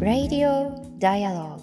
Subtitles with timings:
[0.00, 1.60] Radio Dialogue.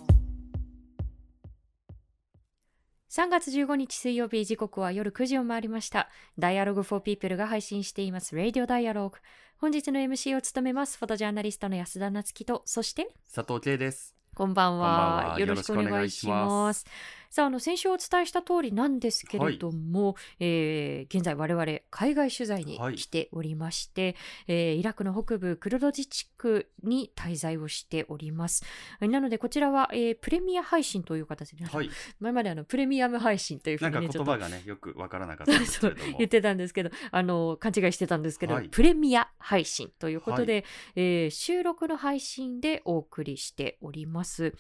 [3.09, 6.07] 3月15日水曜日時刻は夜9時を回りました。
[6.37, 8.35] Dialogue for People が配信しています。
[8.35, 9.13] Radio Dialogue
[9.57, 14.15] 本日の MC を務めますフォトジャーナリストの安田夏樹とそして佐藤圭です。
[14.35, 15.37] こんばんは。
[15.39, 16.85] よろしくお願いします
[17.29, 24.15] さああの先週お伝えした通りなんですけれども、はい、えー、現在我々海外取材に来ておりまして、はい、
[24.47, 28.63] えー、イラクの北部クルド自治区に滞在をしております。
[29.01, 31.89] なのでこちらは、えー、プレミア配信という形で、はい、
[32.19, 36.17] 前まであのプレミアム配信というふうに、ね、なんか言葉がねよくわからなかったですけれども。
[36.25, 40.63] 言ってたんですけどあの勘違いしてたんですけど、はい、プレミア配信ということで、はい、
[40.95, 44.53] えー、収録の配信でお送りしております、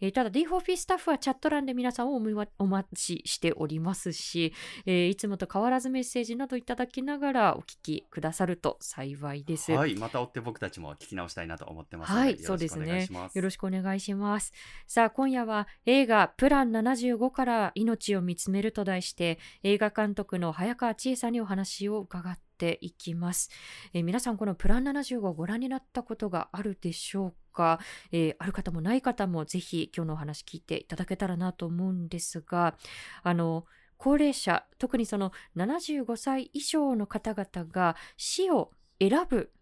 [0.00, 2.21] えー、ただ D4P スタッフはチャット欄で皆さんを
[2.58, 4.52] お待ちしておりますし、
[4.86, 9.72] えー、いつもと変わらずメッセージなどいただきながらお聞きくださると幸いです。
[9.72, 13.08] はい、また追って僕たちも聞き直したいなと思ってますはい、そうですね。
[13.34, 14.52] よろしくお願いします。
[14.86, 23.50] さあ、今夜は映画プラン75から命を見つめると題して、映画監督の早川千恵さんにお話を伺ってていきます、
[23.92, 27.78] えー、皆さんこのプラン75をご覧になったことがあるでしょうか、
[28.10, 32.74] えー、ある方もない方もぜひ今日のお話聞いていただけたらなと思うんですが
[33.22, 33.64] あの
[33.98, 39.52] 高齢者特にその75歳以上の方々が死を選ぶ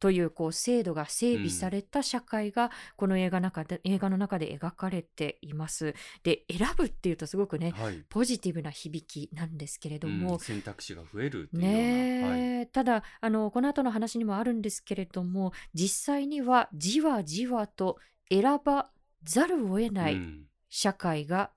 [0.00, 5.94] というこう制度が整備された社会がこの映画中で、映画の中で描かれています。
[6.22, 17.98] で選ぶっていうとすごくね、はい、ポジティブな響きなんですけれども、うん、選択肢が増えるね、はい、ただあのこの後の話にもあるんですけれども実際にはじわじわと
[18.30, 18.90] 選ば
[19.24, 20.18] ざるを得ない
[20.68, 21.50] 社会が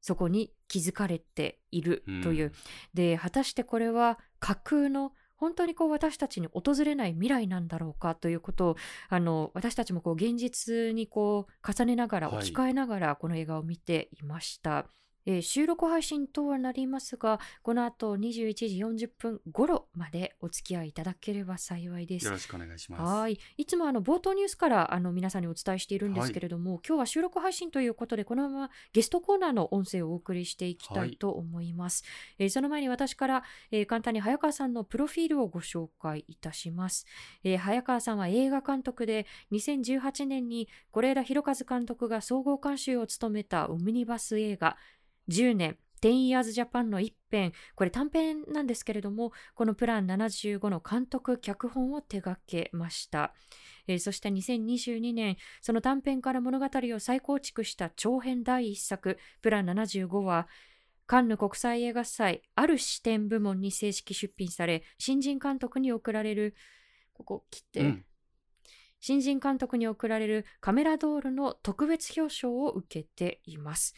[0.00, 2.52] そこに築かれているという、うん、
[2.94, 8.76] で果たしてこれは架空の本当にこう私たちに訪れない未来なんだろうかということを
[9.08, 14.70] あの私たちもこう現実にこう重ねながら置き換えながらこの映画を見ていました。
[14.70, 22.24] はいえー、収録配信とはなりますが、この後21時40分頃までお付き合いいただければ幸いです。
[22.24, 23.02] よろしくお願いします。
[23.02, 23.38] はい。
[23.58, 32.04] いつもあの冒頭ニュースからあの皆さんにお伝えしているんですけれども、はい、今日は収録配信ということで、このままゲストコーナーの音声をお送りしていきたいと思います。
[32.04, 37.04] はい、えー、その前に私から、えー、簡単に早川さんのプロフィールをご紹介いたします。
[37.44, 44.78] えー、早川さんは映画監督で、2018年に是枝裕和監督が総合監修を務めたオムニバス映画、
[45.28, 53.34] 10年、10 years Japan の一編、これ短編なんですけれども、このプラン75の監督、脚本を手掛けました。
[53.86, 60.48] えー、そして2022年、その短編から物語を再構築した長編第一作、プラン75は、
[61.06, 66.54] カンヌ国際映画祭ある視点部門に正式出品され、新人監督に贈られる、
[67.14, 68.04] ここ切って、うん、
[69.00, 73.94] 新人監督に贈られるカメラドールの特別表彰を受けています。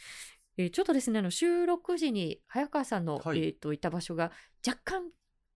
[0.57, 4.33] えー、ちょっとですねあの収録時に早川さんの、はい、えーと、いた場所が
[4.67, 5.05] 若干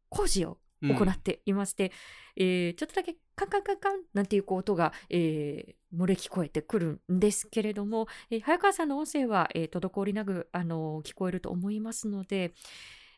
[0.09, 1.93] 工事を行っていまして、
[2.37, 12.53] うん、えー、ちょっとだけカンカンカンカンなんていう音が、えー、漏れ聞こえてくるんですけれども、えー、早川さんの音声は、えー、滞りなく、あの聞こえると思いますので、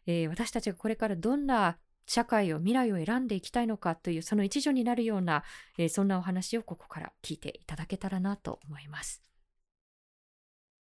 [0.07, 5.43] え私たちがこれからどんな社会を未来を選んでいきたいのかというその一助になるような、
[5.77, 9.23] えそんなお話をここから聞いていただけたらなと思います。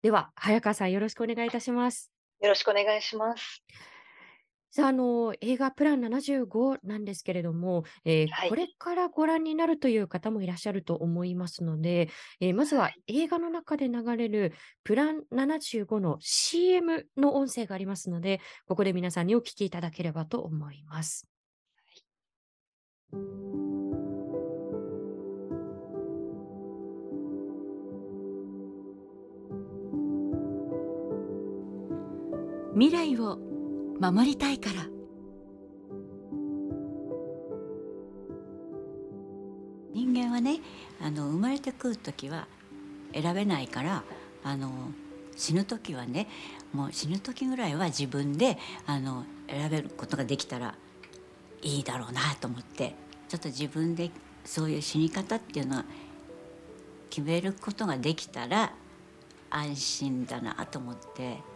[0.06, 2.12] では、早川さん、よろしくお願いいたします。
[2.40, 3.64] よろしくお願いします。
[4.70, 21.28] さあ、あの、映画プラン75なんですけれども、えーはい、これからご覧になるという方もいらっしゃると思いますので、えー、まずは映画の中で流れるプラン75の CM の音声がありますので、ここで皆さんにお聞きいただければと思います。
[23.12, 24.25] はい
[32.76, 33.40] 未来を
[34.02, 34.86] 守りたいから。
[39.94, 40.60] 人間はね
[41.02, 42.48] あの生まれてくる時は
[43.14, 44.04] 選べないから
[44.44, 44.70] あの
[45.38, 46.28] 死ぬ時はね
[46.74, 50.76] もう死ぬ時ぐらいは自分であの選べることができたら
[51.62, 52.94] いいだろうなと思って
[53.30, 54.12] ちょっと自分で
[54.44, 55.86] そういう死に方っていうのは
[57.10, 58.74] 決めることができたら
[59.50, 61.55] 安心だなと思って。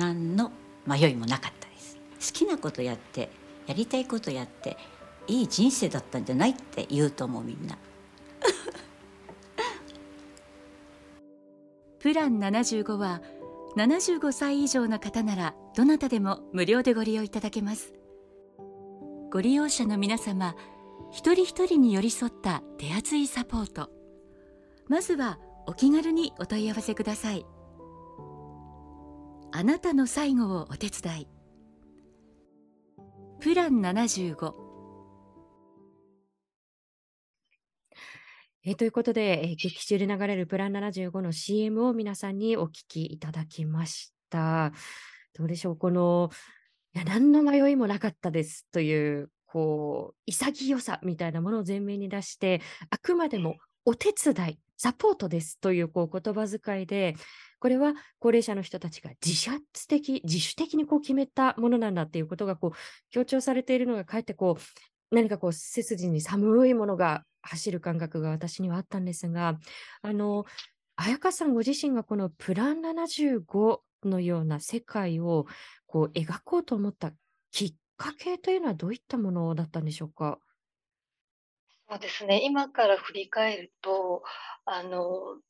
[0.00, 0.50] 何の
[0.86, 1.98] 迷いもなかったです。
[2.32, 3.28] 好きなことやって
[3.66, 4.78] やりたいことやって
[5.26, 7.76] いい人生だったんじゃないって言うと思うみんな。
[12.00, 13.20] プラン75は
[13.76, 17.92] 75歳以上の方ならどなたでも無料でご利用いただけます。
[19.30, 20.56] ご利用者の皆様
[21.12, 23.90] 一人一人に寄り添った手厚いサポート。
[24.88, 27.44] まずはお気軽にお問い合わせください。
[29.52, 31.28] あなたの最後をお手伝い。
[33.40, 34.54] プラン75
[38.62, 44.72] えということで、えー劇中で流れるプラン75の CM を皆さんにお聞きいただきました。
[45.34, 45.76] どうでしょう？
[45.76, 46.30] この、
[46.94, 52.60] いや、何の迷いもなかったですという、こう、潔さみたいなものを前面に出して、
[52.90, 57.14] あくまでもお手伝い、サポートですというこう言葉遣いで、
[57.58, 62.76] これは高齢者の人たちが自発的、自主的にこう決めたものなんだっていうことがこう
[63.10, 69.58] 強調されているのが、かえってこう、何かこう背筋に寒いものが走る感覚が私にはあったんですが、
[70.00, 70.46] あの、
[70.96, 75.44] 彩香さんご自身がこのプラン75のような世界を
[75.86, 77.12] こう描こうと思った
[77.50, 80.38] きっかけというのはどういったものだったんでしょうか？
[81.90, 84.22] そうですね、今から振り返ると、
[84.64, 85.40] あの、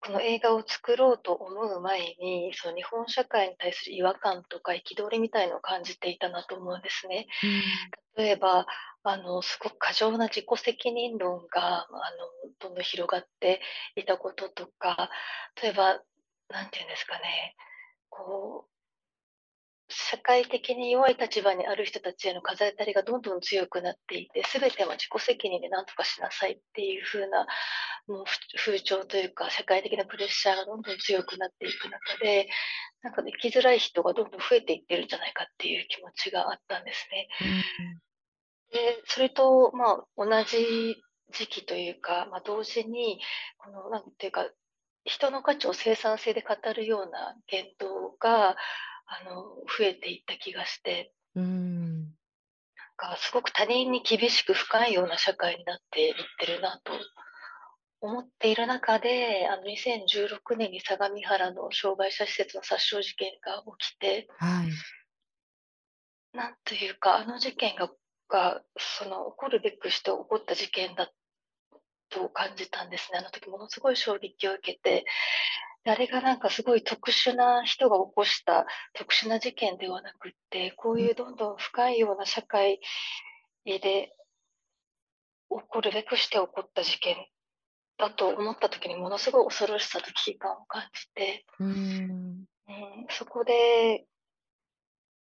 [0.00, 7.26] この映画を作ろうと思う前に、その日本社会に対する違和感とか憤りみたいのを感じていたなと思うんですね。
[8.16, 8.66] 例えば、
[9.04, 11.88] あの、すごく過剰な自己責任論が、あ
[12.46, 13.60] の、どんどん広がって
[13.96, 15.10] いたこととか、
[15.62, 16.00] 例えば、
[16.50, 17.56] なんていうんですかね、
[18.10, 18.73] こう、
[19.94, 27.46] 社会的に弱い立場にある人たちへの風当たりがどんどん強くなっていて、すべては自己責任で何とかしなさいっていう風な
[28.06, 28.24] もう
[28.56, 32.48] 風潮というか、社会的なプレッシャーがどんどん強くなっていく中で、
[33.02, 37.28] なんか、ね、生きづらい人がどんどん増えていってるんじゃないかっていう気持ちがあったんですね。
[38.72, 40.96] で、それと、まあ、同じ
[41.32, 43.20] 時期というか、まあ、同時に、
[43.56, 44.50] この、なんていうか、
[45.04, 48.56] 人の価値を生産性で語るような言動が、
[49.06, 49.42] あの、
[49.78, 52.04] 増えていった気がして、うん。
[52.04, 52.10] なん
[52.96, 56.92] かすごく他人に厳しく深いような社会になっていってるなと
[58.00, 64.68] 思っている中で、あの2016年に相模原の障害者施設の殺傷事件が起きて、はい。
[66.36, 67.90] なんというか、あの事件が、
[68.28, 71.10] がその起こるべくして起こった事件だ
[72.10, 73.18] と感じたんですね。
[73.18, 75.04] あの時ものすごい衝撃を受けて、で
[75.86, 82.80] あれがなんかすごい特殊な人が起こした特殊な事件ではなくって、こういうどんどん深いような社会
[83.64, 84.08] で起
[85.68, 87.16] こるべくして起こった事件
[87.98, 92.44] だと思った時にものすごい恐ろしさと危機感を感じて、うん。
[92.66, 94.06] うん、そこで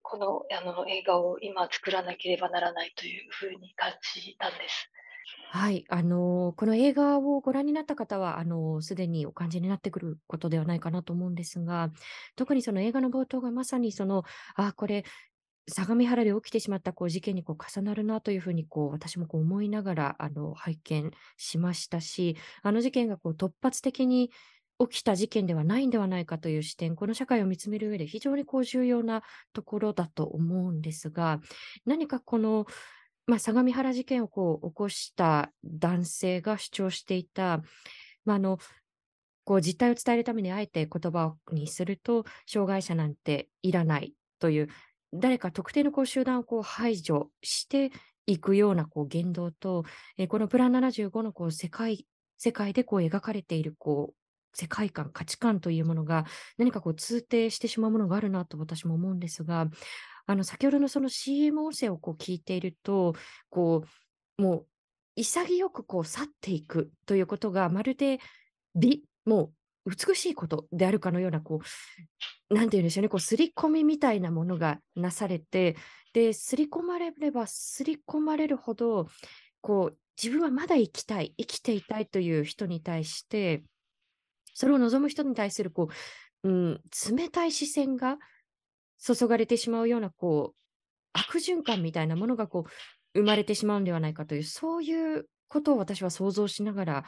[0.01, 4.89] このあの映画を今作らなければならないというふうに感じたんです。
[5.49, 11.91] はい、あのこの映画をご覧になった方は、あのすでにお感じになってくることではないかなと思うんですが、
[12.35, 14.23] 特にその映画の冒頭がまさにその、
[14.55, 15.05] あ、これ、
[15.67, 24.29] 相模原で起きてしまったこう事件にこう重なるなというふうにこう私もこう思いながらあの拝見しましたし、あの事件がこう突発的に
[24.79, 29.23] 起きた事件ではないんではないかという視点、この社会を見つめる上で非常にこう重要な
[29.53, 31.39] ところだと思うんですが、
[31.85, 32.65] 何かこの、
[33.27, 37.61] まあ、相模原事件をこう起こした男性が主張していた、
[38.23, 38.59] まあ、あの
[39.43, 44.69] こう実態を伝えるためにあえて言葉にすると、障害者なんていらないという、
[45.13, 47.91] 誰か特定のこう集団をこう排除して
[48.25, 49.85] いくようなこう言動と、
[50.17, 54.15] えーこのプラン75のこう世界世界でこう描かれているこう
[54.57, 56.25] 世界観、価値観というものが
[56.57, 59.67] 何かこう通底してしまうものがあるなと私も思うんですが、
[60.27, 63.13] あの先ほどのその CM 音声をこう聞いていると、
[63.49, 63.83] こ
[64.37, 64.67] うもう
[65.15, 68.19] 潔くこう去っていくということがまるで
[68.75, 69.51] 美、も
[69.85, 71.61] う美しいことであるかのような、こ
[72.49, 75.75] う、なんていうんでしょうね、こう、刷り込みみたいなものがなされて、
[76.13, 79.07] で、刷り込まれれば刷り込まれるほど、
[79.61, 83.63] こう、自分はまだ生きたい、生きていたいという人に対して、
[84.53, 85.89] それを望む人に対する、こ
[86.43, 86.81] う、うん、
[87.15, 88.17] 冷たい視線が
[89.03, 90.55] 注がれてしまうような、こう、
[91.13, 97.05] 悪循環みたいなものが、こう、生まれてしまうんではないかという、そういうことを私は想像しながら、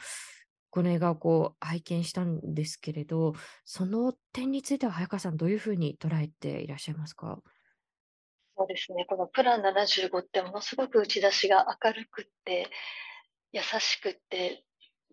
[0.70, 3.32] この映画をこう拝見したんですけれど、
[3.64, 7.40] その点については早川さん、どういうふうに捉えていらっしゃいますか？
[8.56, 12.68] そうですね、このプラン75ってものすごく打ち出しが明るくって、
[13.52, 14.62] 優しくって、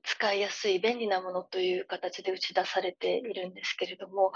[0.06, 4.32] 使いやすい便利なものという形で打ち出されているんですけれども、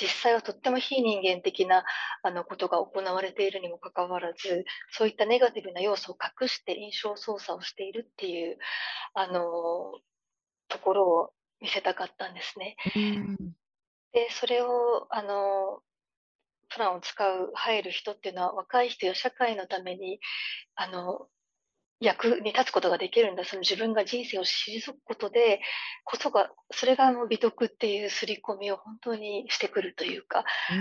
[0.00, 1.84] 実際はとっても非人間的な
[2.22, 8.58] あのことが行われているにもかかわらず、そういったネガティブな要素を隠して印象操作をしているっていう、
[9.14, 9.42] あの、
[10.68, 12.76] ところを見せたかったんですね。
[12.96, 13.36] うん
[14.14, 15.82] で、それを、あの、
[16.68, 20.20] プランを使う、入る人っていうのは、若い人や社会のために、
[20.76, 21.28] あの、
[22.04, 25.60] 役に立つことができるんだ、その自分が人生を退くことで、
[26.04, 30.74] ことが、それがあの美徳っていう刷り込みを本当にしてくるというか、う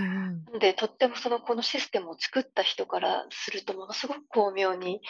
[0.56, 5.02] んで、とってもそのこのシステムを作った人からすると、ものすごく巧妙に、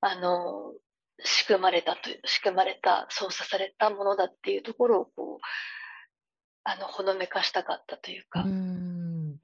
[0.00, 0.74] あの、
[1.22, 5.38] 仕組まれたという、仕組まれた、操作されたものだっていうところを、こう、
[6.64, 9.38] あの、ほのめかしたかったといううか、ん。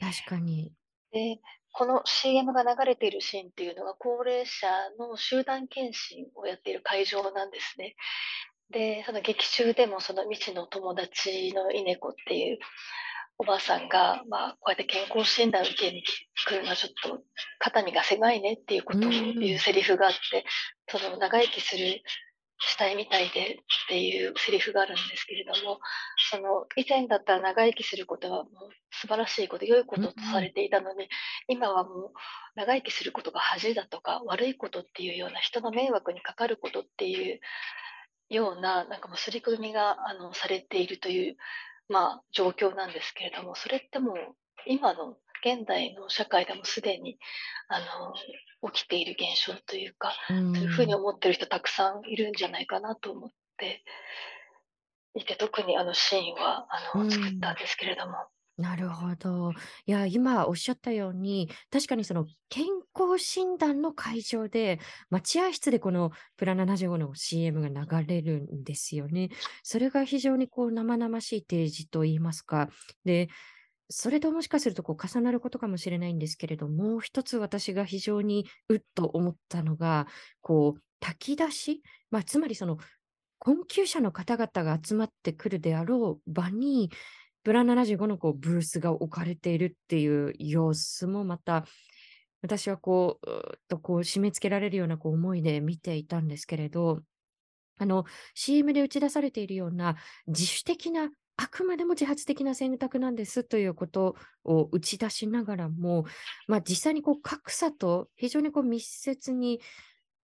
[0.00, 0.72] 確かに。
[1.12, 1.40] で、
[1.78, 4.66] この CM が流れているシーンっていうのが、高齢者
[4.98, 7.94] の集団検診をやっている会場なんですね。
[8.72, 12.58] で、その劇中でもその未知の友達の稲子っていう
[13.38, 17.22] おばあさんが、まあ、こうやって健康診断受けに来るのはちょっと
[17.60, 20.44] 肩身が狭いねっていうことを言うセリフがあって、
[20.88, 22.02] その長生きする
[22.58, 23.56] したいみたいでっ
[23.88, 25.78] ていうセリフがあるんですけれども、
[26.30, 28.52] その以前だったら長生きすることはもう
[28.90, 31.08] 素晴らしいこと、良いこととされていたのに、
[31.48, 32.12] 今はもう
[32.56, 37.40] 長生きすることが恥だとか悪いことっていうような人の迷惑にかかることっていう
[38.28, 41.36] ような、なんかもう刷り込みがあのされているという、
[41.88, 44.16] まあ、状況なんですけれども、それってもう
[44.66, 47.18] 今の現代の社会でもすでに
[47.68, 47.80] あ
[48.60, 53.84] の起きている現象というか、うんそういうふうに思ってる人たくさんいるんじゃないかなと思って
[55.14, 58.14] いて、特にあのシーンはあうんの作ったんですけれども。
[58.58, 59.52] なるほど。
[59.86, 64.80] いや、今おっしゃったように、確かにその健康診断の会場で、
[65.10, 69.28] 待合室でこのプラ75の CM が流れるんですよね。
[69.62, 72.68] それが非常にこう生々しい提示といいますか。
[73.04, 73.28] で、
[73.90, 80.06] それともしかするとこう重なることかもしれないんですけれども、もう一つ私が非常にうっと思ったのが、
[80.40, 82.78] こう、炊き出し、まあ、つまりその
[83.38, 86.90] 困窮者の方々が集まってくるであろう場に、
[87.44, 91.64] プラ75のこうブースが置かれているっていう様子もまた、
[92.42, 97.00] 私はこう、とこう締め付けられるようなこう思いで見ていたんですけれど、
[98.34, 106.04] CM で打ち出されているような自主的な、あくまでも自発的な選択なんですということを打ち出しながらも、
[106.48, 109.60] まあ、実際にこう格差と非常にこう密接に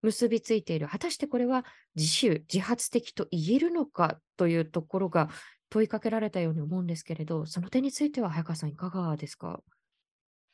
[0.02, 5.30] 結びついている、果たしてこれは自主、自発的と言えるのかというところが
[5.70, 9.60] 問いかけられたように思うんですけれど、その点については早川さん、いかがですか？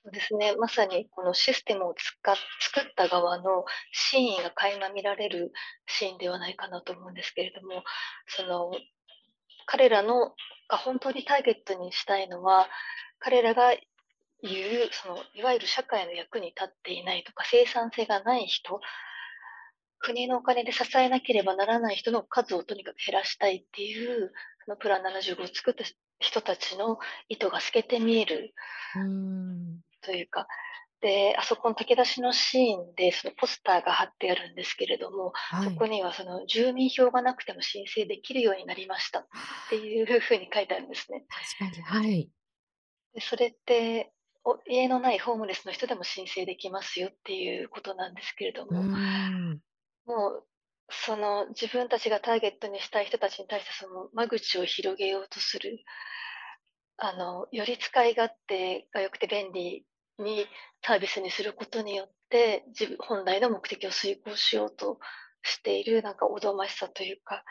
[0.05, 5.53] そうですね、まさにこのシステムを作った側の真意が垣間見られる
[5.87, 7.83] シーンではないかなと思うんですけれども、
[8.29, 8.71] その
[9.71, 10.35] 彼らの
[10.69, 12.69] が本当にターゲットにしたいのは、
[13.21, 13.71] 彼らが
[14.43, 18.81] 言うそのいわゆる社会の役に立っていないとか生産性がない人、
[20.01, 24.33] 国のお金で支えなければならない人の数をとにかく減らしたいっていう、
[24.65, 25.85] そのプラン75を作った
[26.19, 26.99] 人たちの
[27.29, 28.55] 意図が透けて見える。
[30.03, 30.49] というか、
[31.01, 35.71] で、あそこの炊き出しのシーンで、そのポスターが貼ってあるんですけれども、はい。
[35.71, 39.27] そこにはその住民票がなくても申請できるようになりましたっ
[39.71, 41.25] ていうふうに書いてあるんですね。
[41.59, 42.31] 確かに、はい。
[43.15, 44.13] でそれって、
[44.45, 49.61] お家のないホームレスの人でも申請できますよっていうことなんですけれども、ん。
[50.07, 50.47] もう、
[50.91, 55.79] その自分たちがターゲットにしたい人たちに対してその間口を広げようとする、
[56.97, 59.87] あの、より使い勝手が良くて便利
[60.21, 60.47] に
[60.85, 64.99] サービスにすることによって、自分本来の目的を遂行しようと
[65.43, 67.45] している、なんかおどましさというか、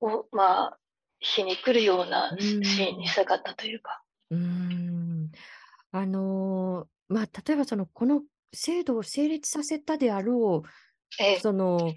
[0.00, 0.78] うん、を、まあ、
[1.20, 4.02] 皮肉るようなシうんーンにしたかったというか。
[4.30, 5.30] うーん。
[5.92, 8.22] あのーまあ、例えばその、この
[8.54, 10.68] 制度を成立させたであろう、
[11.22, 11.94] ええ、その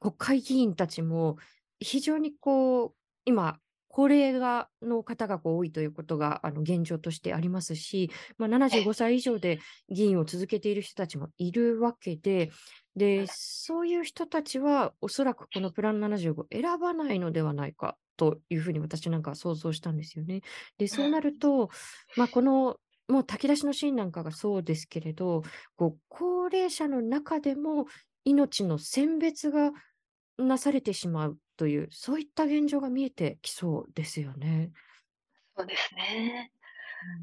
[0.00, 1.36] 国会議員たちも
[1.80, 3.58] 非常にこう今
[3.92, 12.50] 高齢がの方が多いということがあの現状としてありますし、まあ、75歳以上で議員を続けている人たちもいるわけで、
[12.96, 20.40] でそういう人たちはおそらくこのプラン75選ばないのではないかというふうに私なんかは想像したんですよね。
[20.78, 21.68] でそうなると、
[22.16, 22.76] まあ、この
[23.08, 25.42] もう炊き出しのシーンなんかがそうですけれど、
[25.76, 27.84] こう高齢者の中でも
[28.24, 29.70] 命の選別が
[30.38, 34.72] なされてしまうという、そういった現状が見えてきそうですよね。
[35.56, 36.52] そうですね。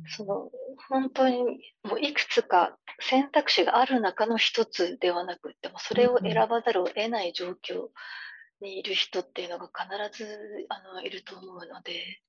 [0.08, 0.52] その
[0.90, 1.38] 本当に
[1.84, 7.88] もういくつか選択肢がある中の一つではなくってもそれを選ばざるを得ない状況
[8.60, 12.22] にいる人っていうのが必ずあのいると思うので。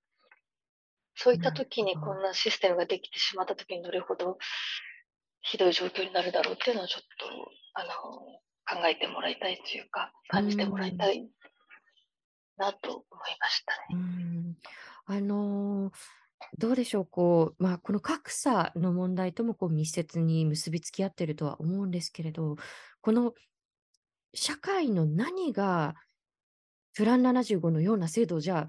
[1.17, 4.39] そういった時にこんなシステムができてしまった時にどれほど
[5.43, 7.27] ひどい状況になるだろうっていうのをちょっと
[7.75, 7.91] あの
[8.81, 11.29] 考えてもらいたいというか感じてもらいたい
[12.61, 13.05] なと思い
[13.41, 13.87] ましたね。
[13.93, 14.57] うん
[15.07, 15.93] あのー
[16.59, 22.57] どうでしょう、こう、まあ、この格差の問題ともこう密接に結びつき合ってるとは思うんですけれど、
[23.03, 23.35] この
[24.35, 25.95] 社会の何が
[26.95, 28.69] プラン75のような制度をじゃ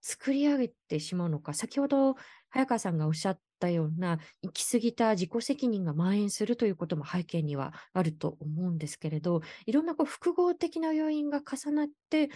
[0.00, 2.16] 作り上げてしまうのか、先ほど
[2.50, 12.30] 早川さんがおっしゃったような行き過ぎた自己責任が蔓延するということも背景にはあると思うんですけれど、いろんなこう複合的な要因が重なって、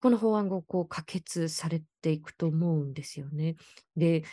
[0.00, 3.56] この法案がこう可決されていくと思うんですよね。
[3.96, 4.24] で、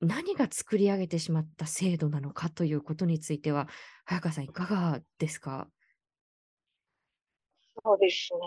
[0.00, 3.68] 何が作り上げてしまった制度なのかということについては、
[4.04, 5.68] 早川さんいかがですか？
[7.84, 8.38] そうですね。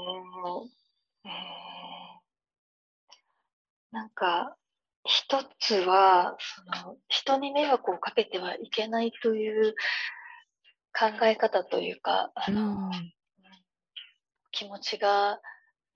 [3.92, 4.56] なんか、
[5.06, 9.74] 一つは、その、人に迷惑をかけてはいけないという
[10.94, 12.92] 考え方というか、あの、
[14.52, 15.40] 気持ちが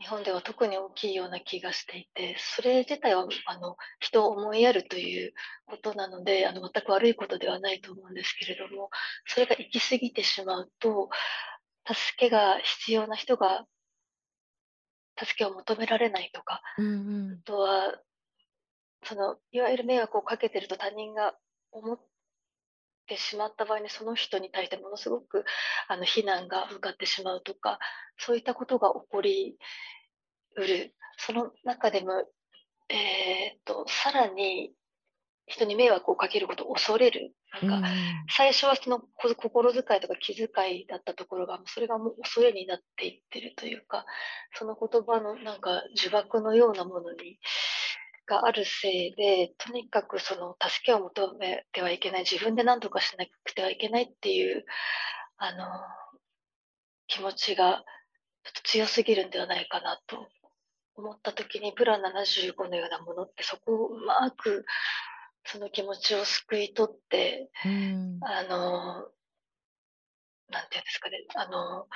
[0.04, 5.34] 日本では特に大きいような気がしていて、それ自体はあの人を思いやるという
[5.66, 8.90] ことなので、あの全く悪いことではないと思うんですけれども、
[9.26, 11.10] それが行き過ぎてしまうと、
[11.88, 13.66] 助けが必要な人が
[15.18, 16.90] 助けを求められないとか、うんう
[17.30, 17.94] ん、あとは
[19.06, 21.34] そのいわゆる迷惑をかけてると他人が
[21.72, 22.00] 思っ
[23.08, 25.46] てしまった場合にその人に対してものすごく
[25.88, 27.80] あの非難が向かってしまうとか
[28.18, 29.58] そういったことが起こり
[30.56, 30.94] うる。
[31.18, 32.12] その中でも、
[32.90, 34.74] えーと、とさらに
[35.46, 37.34] 人に迷惑をかけることを恐れる。
[37.62, 37.88] なんか
[38.30, 39.00] 最初はその
[39.38, 44.06] 心遣いとか気遣いだったところがそれがもう恐れになっていってるというか
[44.54, 47.38] その言葉のなんか呪縛のようなものに
[48.26, 54.66] があるせいで、とにかくその助けを求めてはいけない、自分で何とかしなくてはいけないっていう、
[55.38, 55.66] あの、
[57.08, 57.84] 気持ちが
[58.44, 60.28] ちょっと強すぎるんではないかなと
[60.96, 64.66] 思った時に、プラン75のようなものってそこをうまく
[65.46, 69.10] その気持ちをすくい取って、うん、あの、
[70.50, 71.88] なんていうんですかね、あの、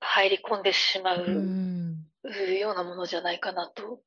[0.00, 1.24] 入り込んでしまう
[2.58, 4.00] ようなものじゃないかなと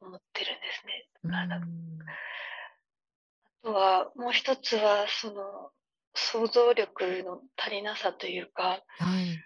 [0.00, 1.08] 思ってるんですね。
[1.32, 1.48] あ
[3.62, 5.70] とは、もう一つは、その、
[6.14, 9.38] 想像力の足りなさというか、はい、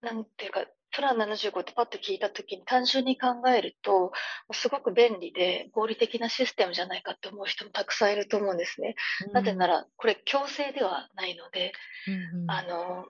[0.00, 4.12] なんていうか、プラン75ってパッと聞いたときに単純に考えると、
[4.52, 8.94] すごく便利で合理的なシステムじゃないかって思う人もたくさんいると思うんですね。
[9.26, 11.72] うん、なぜなら、これ強制ではないので、
[12.06, 13.06] うんうん、あの、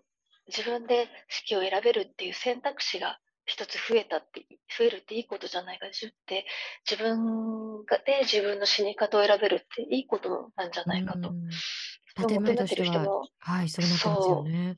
[0.46, 4.46] 自分で式を選べるっていう選択肢が一つ増えたって、
[4.78, 5.90] 増えるっていいことじゃないかっ
[6.26, 6.46] て、
[6.88, 11.30] 自分がで自分の死に方を選べるっていいことなんじゃないかと。
[11.30, 14.72] うん、建前としては、はい、そうなってますよね。
[14.72, 14.76] っ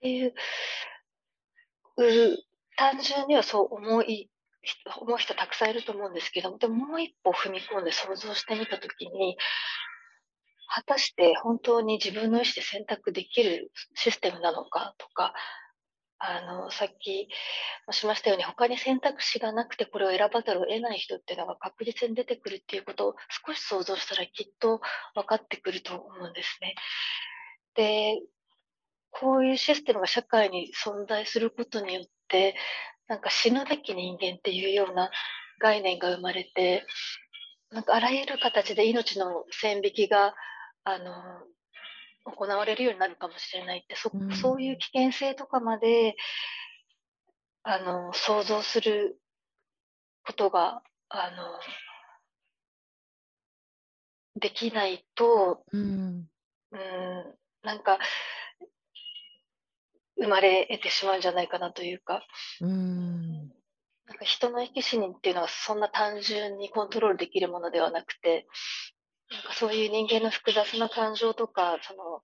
[0.00, 0.34] ていう、
[2.76, 4.30] 単純にはそう思い、
[5.00, 9.36] 思う人たくさんいると思うんですけども、でももう一歩踏み込んで想像してみたときに、
[10.68, 15.32] 果たして本当に自分の意思で選択できるシステムなのかとか、
[16.18, 17.28] あの、さっき
[17.86, 23.14] もしましたように、他に選択肢がなくてこれを選ばざるを得ない人っていうのが確実に出てくるっていうことを
[23.46, 24.80] 少し想像したらきっと
[25.14, 26.74] 分かってくると思うんですね。
[27.74, 28.20] で、
[29.10, 32.54] こういうシステムが社会に存在することによって、
[33.08, 35.10] なんか死ぬべき人間っていうような
[35.60, 36.84] 概念が生まれて、
[37.70, 40.34] なんかあらゆる形で命の線引きが、
[40.84, 41.14] あの、
[42.26, 46.16] 行われるようになるかもしれないってそ,、うそういう危険性とかまで
[47.62, 49.18] あの想像する
[50.24, 51.60] ことがあの
[54.40, 56.28] できないと、うん、
[56.72, 57.98] うんなんか
[60.18, 62.22] 生まれ得てしまうんじゃないかなというか。
[62.60, 63.48] うん。
[64.06, 68.46] なんか人の生き死にっていうのはそんな単純にコントロールできるものではなくて、
[69.30, 72.22] なんかそういう人間の複雑な感情とか、その、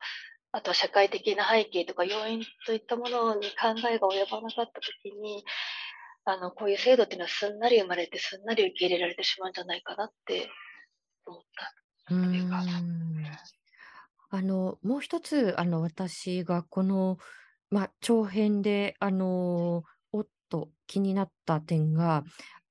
[0.52, 5.44] あとは社会的な背景とか要因といったものに考えが及ばなかったときに、
[6.24, 10.48] あの、こういう制度っていうのはすんなり生まれてすんなり受け入れられてしまうんじゃないかなって
[11.26, 12.62] 思ったというか。
[14.34, 17.18] あの、もう一つ、あの、私がこの、
[17.70, 22.24] まあ、長編で、あの、おっと気になった点が、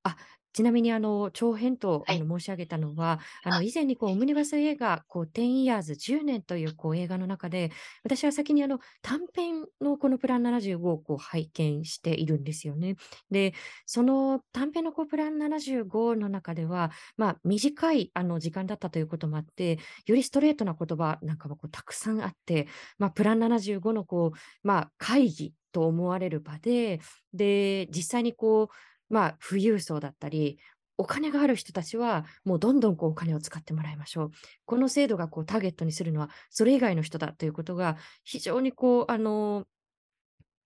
[0.03, 0.15] あ、
[0.53, 7.71] ちなみにあの長編とあの申し上げたのは、あの以前にこうオムニバス映画、こう10 years、10年というこう映画の中で、
[8.03, 12.95] 私は先にあの短編のこのプラン75をこう拝見しているんですよね。
[13.29, 13.53] で、
[13.85, 26.99] その短編のこうプラン75の中では、まあ、短いあの時間だったということもあって、よりストレートな言葉なんかもこうたくさんあって、まあ、プラン75のこう、まあ、会議と思われる場で、
[27.33, 30.57] で、実際にこう、まあ、富裕層だったり、
[30.97, 34.31] お金がある人たちは、もうどんどんこうお金を使ってもらいましょう。
[34.65, 39.65] この制度がこうターゲットにするのは、それ以外の人だということが、非常にこう、あの、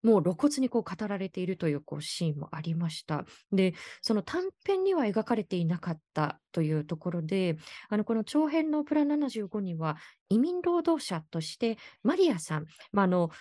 [0.04, 3.26] もう露骨にこう語られているというこうシーンもありました。
[3.52, 7.58] で、その短編には描かれていなかったというところで、
[7.90, 9.98] あのこの長編のプラン75には
[10.30, 13.32] 移民労働者としてマリアさん、まあ、あの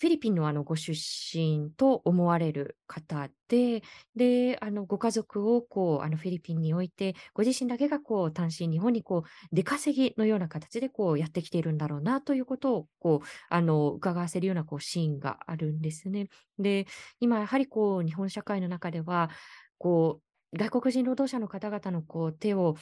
[0.00, 3.82] フィリピンのあのご出身と思われる方で、
[4.16, 16.28] で、あのご家族をこうあのフィリピンに置いて、ご自身だけがこう単身日本にこう出稼ぎのような形でこうやってきているんだろうなということをこうあの伺わせるようなこうシーンがあるんですね。
[16.58, 16.86] で、
[17.20, 19.28] 今やはりこう日本社会の中では、
[19.76, 20.22] こ
[20.54, 22.76] う外国人労働者の方々のこう手を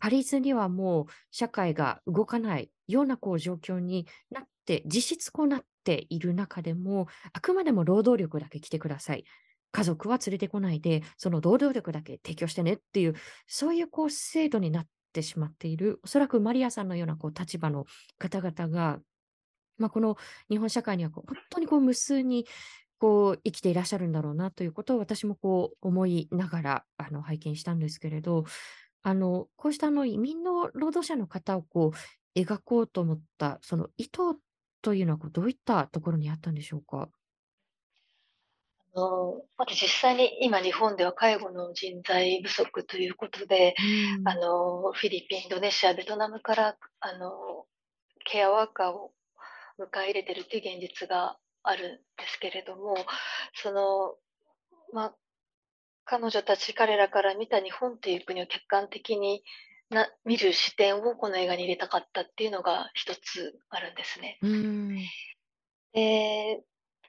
[0.00, 9.24] 借りずにはもう社会が動かないようなこう状況になって、実質こうなっている中でも、あくまでも労働力だけ来てください。
[9.72, 13.14] 家族は連れてこないで、その労働力だけ提供してねっていう、
[13.46, 17.86] そういうこう制度になってしまっている、おそらくマリアさんのようなこう立場の
[18.18, 18.98] 方々が、
[19.78, 20.16] まあ、この
[20.50, 22.46] 日本社会にはこう本当にこう無数に
[22.98, 28.44] こう生きていらっしゃるんだろうなということを私もこう思いながらあの拝見したんですけれど、
[29.02, 34.38] あのこうしたあの移民の労働者の方をこう描こうと思ったその意図っ
[34.82, 37.08] というのはこうどういったところにあったんでしょうか？
[38.92, 43.74] あのまず実際に今、日本では介護の人材不足ということで、
[44.18, 47.66] うんあのフィリピン、インドネシア、ベトナムからあの
[48.24, 49.12] ケアワーカーを
[49.78, 52.96] 迎え入れてるという現実があるんですけれども、
[53.54, 54.16] その
[54.92, 55.14] まあ、
[56.04, 59.44] 彼女たち、彼らから見た日本という国を客観的に
[59.90, 64.38] な見る視点をこの映画に入れたかったっていうのが一つあるんですね。
[64.42, 64.96] うん
[65.92, 66.62] で、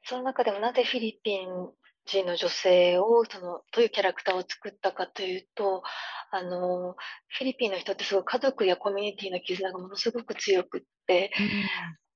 [0.03, 1.47] その中でもなぜフィリピン
[2.05, 5.83] 人の女性をそのどういうキャラクターを作ったかというと、
[6.31, 6.95] あの
[7.27, 11.31] フィリピンの人ってすごい家族やコミュニティの絆がものすごく強くって、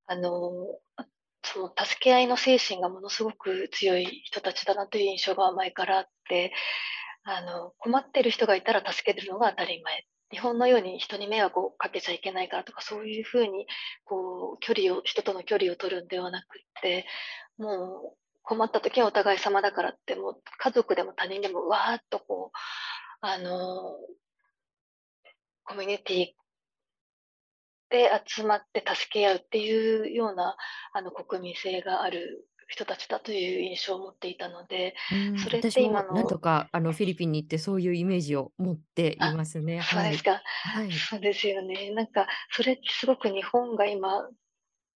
[0.08, 0.51] あの
[1.43, 6.51] その助け合いの精神がものすごく強い人たちだなという印象が前からあって、
[7.23, 10.06] あの困ってる人がいたら助けるのが当たり前。
[10.31, 13.67] 日本のように人に迷惑をかけちゃいけないからとか、そういうふうに
[14.03, 16.47] こう距離を人との距離を取るんではなくっ
[16.81, 17.05] て、
[17.57, 22.57] もう困った時はお互い様だからって、もう家族でも他人でもわーっとこう、
[23.21, 23.97] あの
[25.63, 26.27] コミュニティ
[27.89, 30.55] で集まって助け合うっていうような
[30.93, 39.82] あの国民性がある人たちだという印象を持っていたので、うんそれって今のなんとかあのフィリピンに行ってそういうイメージを持っていますね。
[39.82, 39.84] はい。
[39.84, 40.41] そうですか。
[40.63, 41.06] はい。
[41.10, 41.91] そうですよね。
[41.91, 44.30] なんか、それってすごく日本が今、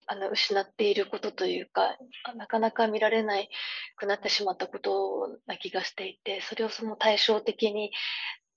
[0.07, 3.49] あの、失っていることというか、あなかなか見られない
[3.97, 7.91] くなってしまったことな気がしていて、それをその対照的に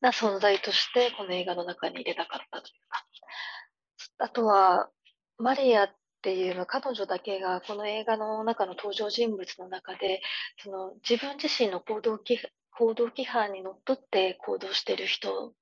[0.00, 3.06] な存在として、この映画の中に入れたかったというか。
[4.18, 4.90] あとは、
[5.38, 5.88] マリア
[6.20, 10.20] っていうのは彼女だけがこの映画の中の登場人物の中で、
[10.62, 12.38] その自分自身の行動規
[12.72, 15.54] 行動規範にのっとって行動している人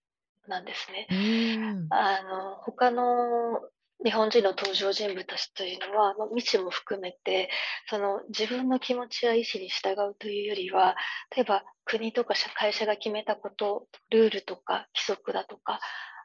[0.49, 1.07] なんですね。
[1.11, 3.61] うんあの、他の
[4.05, 7.51] 日本人の登場人物たちというのは、まあ、未知も含めて、
[7.89, 10.97] その自分の気持ちや意思に従うというよりは、
[11.37, 15.79] 例えば国とか社会社が決めたこと、ルールとか規則だとか、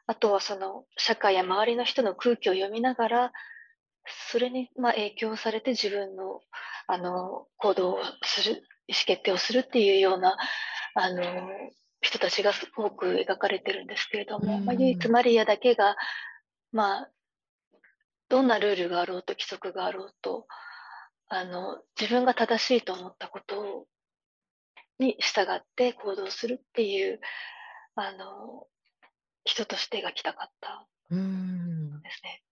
[0.06, 3.32] あとはその社会や周りの人の空気を読みながら、
[4.30, 6.40] それにまあ影響されて自分の
[6.86, 10.36] あの行動をする、意思決定をするっていうような
[10.94, 11.22] あの
[12.02, 15.96] 人たちが多く描かれてるんですけれども、まあ、うん唯一マリアだけが、
[16.72, 17.10] まあ、
[18.28, 20.46] どんなルールがあろうと規則があろうと
[21.28, 23.86] あの自分が正しいと思ったことを
[24.98, 27.20] に従って行動するっていう
[27.96, 28.66] あの
[29.44, 32.42] 人として描きたかったうんんですね。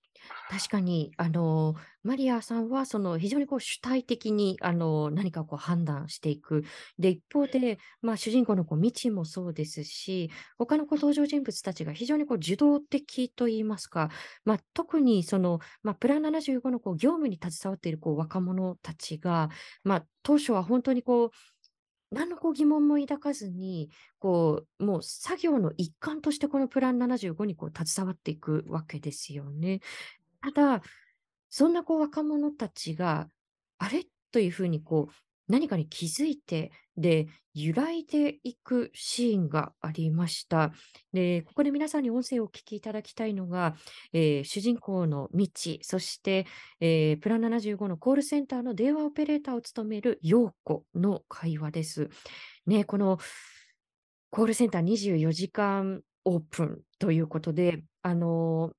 [0.49, 6.65] 確かに、あの、マリアさんは、その、非常にこう主体的に、あの、何かこう判断していく。
[6.99, 14.11] で、一方で、まあ、主人公のこう、未知もそうですし、他のこう登場人物たちが非常にこう受動的といいますか、
[14.45, 19.49] まあ、特にその、まあ、プラン75のこう業務に携わっているこう若者たちが、
[19.85, 21.31] まあ、当初は本当にこう、
[22.13, 29.81] 何のこう疑問も抱かずに、こう、もう作業の一環としてこのプラン75にこう携わっていくわけですよね。
[30.43, 30.83] ただ、
[31.49, 33.29] そんなこう若者たちが、
[33.79, 34.05] あれ？
[34.31, 35.13] というふうにこう、
[35.53, 40.73] 何かに気づいて、で、揺らいでいくシーンがありました。
[41.13, 43.77] で、ここで皆さんに音声をお聞きいただきたいのが、
[44.15, 46.47] えー主人公のミチ、そして、
[46.81, 52.09] えープラン75のコールセンターの電話オペレーターを務める陽子の会話です。
[52.67, 53.19] ね、この
[54.31, 58.73] コールセンター24時間オープンということで、あの、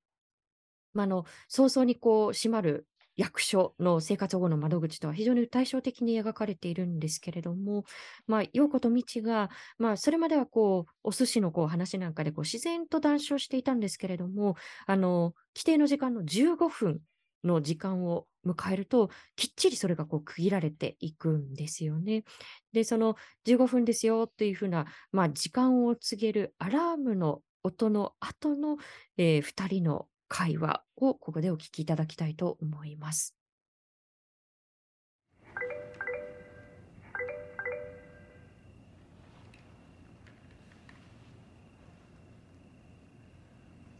[0.95, 7.85] ま、あの、早々にこう閉まる役所の生活保護の窓口とは非常に対照的に描かれているんですけれども、
[8.27, 14.55] まあ、陽子とみちが、まあ、それまではこう、お寿司のこう話なんかでこう自然と談笑していたんですけれども、
[14.87, 16.99] あの、規定の時間の15分
[17.43, 22.23] の時間を迎えると、きっちりそれがこう区切られていくんですよね。
[22.71, 28.77] で、その15分ですよっていうふうな、まあ、時間を告げるアラームの音の後の、
[29.17, 33.35] えー、2人の会話をここでお聞きいただきたいと思います。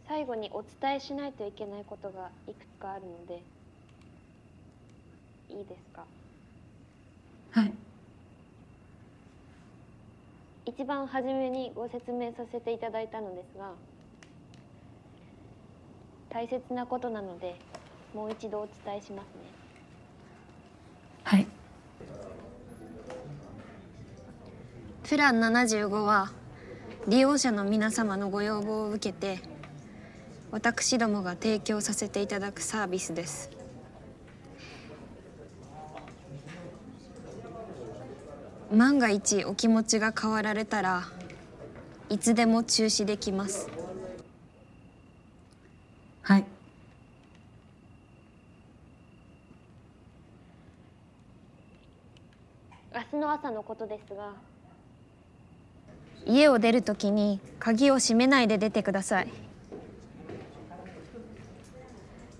[0.08, 3.40] 最後にお伝えしないといけないことがいくつかあるので
[5.50, 6.04] いいですか？
[7.52, 7.72] はい
[10.66, 13.70] 一番初めにご説明させていただいたのですが
[16.34, 17.54] 大切なことなので
[18.12, 19.42] もう一度お伝えしますね。
[21.22, 21.46] はい。
[25.04, 26.32] プラン75は
[27.06, 29.38] 利用者の皆様のご要望を受けて
[30.50, 33.50] 私どもが提供させていただくサービスです。
[38.72, 41.04] 万が一お気持ちが変わられたら
[42.10, 43.68] いつでも中止できます
[46.24, 46.44] はい
[52.94, 54.32] 明日の朝のことですが。
[56.26, 59.28] 家を出るときに鍵を閉めないで出てください。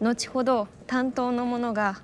[0.00, 2.00] 後ほど担当の者が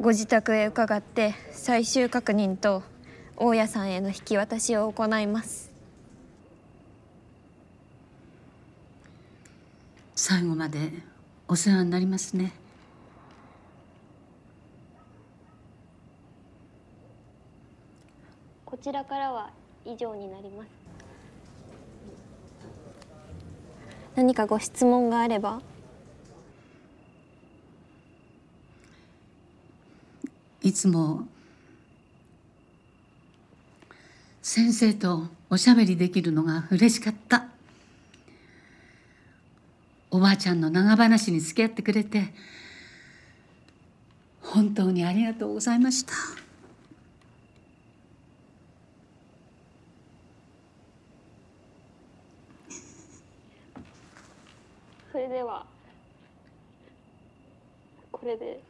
[0.00, 2.82] ご自宅へ伺って最終確認と
[3.36, 5.70] 大家さんへの引き渡しを行います。
[10.14, 10.90] 最後まで
[11.46, 12.52] お世話になりますね
[18.76, 19.50] こちらからは
[19.86, 20.68] 以上になります。
[24.14, 25.62] 何かご質問があれば？
[30.62, 31.26] いつも
[34.42, 37.46] 先生とおしゃべりできるのが嬉しかった。
[40.10, 42.34] おばあちゃんの長話に付き合ってくれて
[44.42, 46.12] 本当にありがとうございました
[55.12, 55.66] それでは
[58.26, 58.60] これで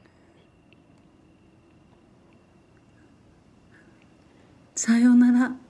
[4.74, 5.65] さようなら。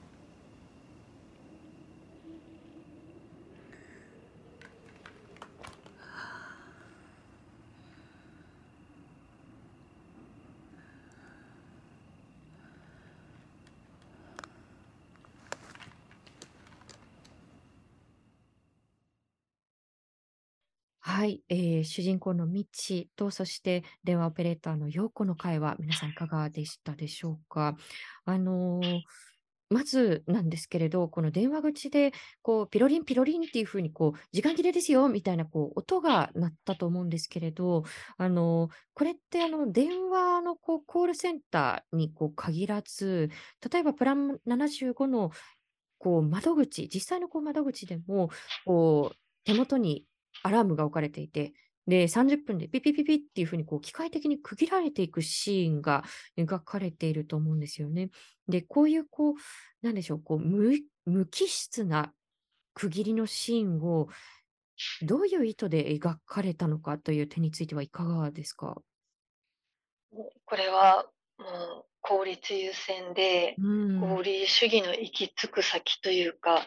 [21.48, 27.76] えー、主人公のミッチと、そして電話オペレーターのヨーコの会話、皆さんいかがでしたでしょうか？
[28.24, 29.00] あのー、
[29.68, 32.12] まずなんですけれど、この電話口で、
[32.42, 37.82] こう、ピロリンピロリンっていうふうに、こう、時間切れですよみたいな、こう、音が鳴ったと思うんですけれど、
[38.16, 43.28] あの、これって、あの、電話の、こう、コールセンターに、こう、限らず、
[43.72, 45.32] 例えばプラン75の、
[45.98, 48.30] こう、窓口、実際の、こう、窓口でも、
[48.64, 50.04] こう、手元に
[50.42, 51.52] アラームが置かれていて、
[51.86, 56.02] で、30分でピピピピっていうふうにこう機械的に区切られていくシーンが
[56.36, 58.10] 描かれていると思うんですよね。
[58.48, 59.34] で、こういうこう、
[59.82, 62.12] なんでしょう、こう無無機質な
[62.74, 64.08] 区切りのシーンを
[65.02, 68.76] どういう意図で描かれたのかという点についてはいかがですか？
[70.44, 71.06] これは
[71.38, 76.66] もう効率優先で、合理主義の行き着く先というか、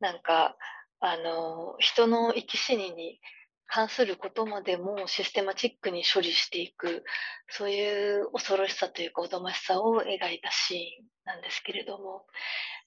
[0.00, 0.56] なんか
[1.00, 3.20] あの、人の生き死にに
[3.66, 7.04] 関することまでもシステマチックに処理していく、
[7.50, 12.26] そういう恐ろしさというか、おどましさを描いたシーンなんですけれども、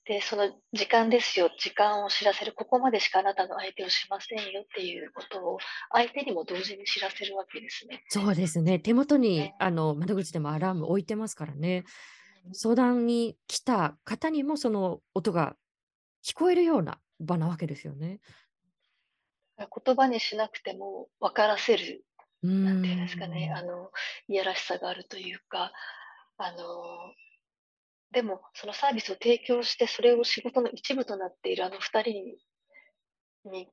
[0.05, 5.57] で、その時間ですよ、時間を知らせる、ここまでしかあなたの相手をしませんよっていうことを、
[5.91, 8.03] 相手にも同時に知らせるわけですね。
[8.09, 8.79] そうですね。
[8.79, 11.85] 手元に、ね、あの窓口でもアラーム置いてますからね。
[12.53, 15.55] 相談に来た方にもその音が
[16.25, 18.19] 聞こえるような場なわけですよね。
[19.57, 22.03] 言葉にしなくても分からせる、
[22.41, 23.91] なんていうんですかね、あの、
[24.27, 25.71] いやらしさがあるというか、
[26.37, 27.13] あの、
[28.11, 32.37] でも、そのサービスを提供して、それを仕事の一部となっているあの二人に
[33.45, 33.67] に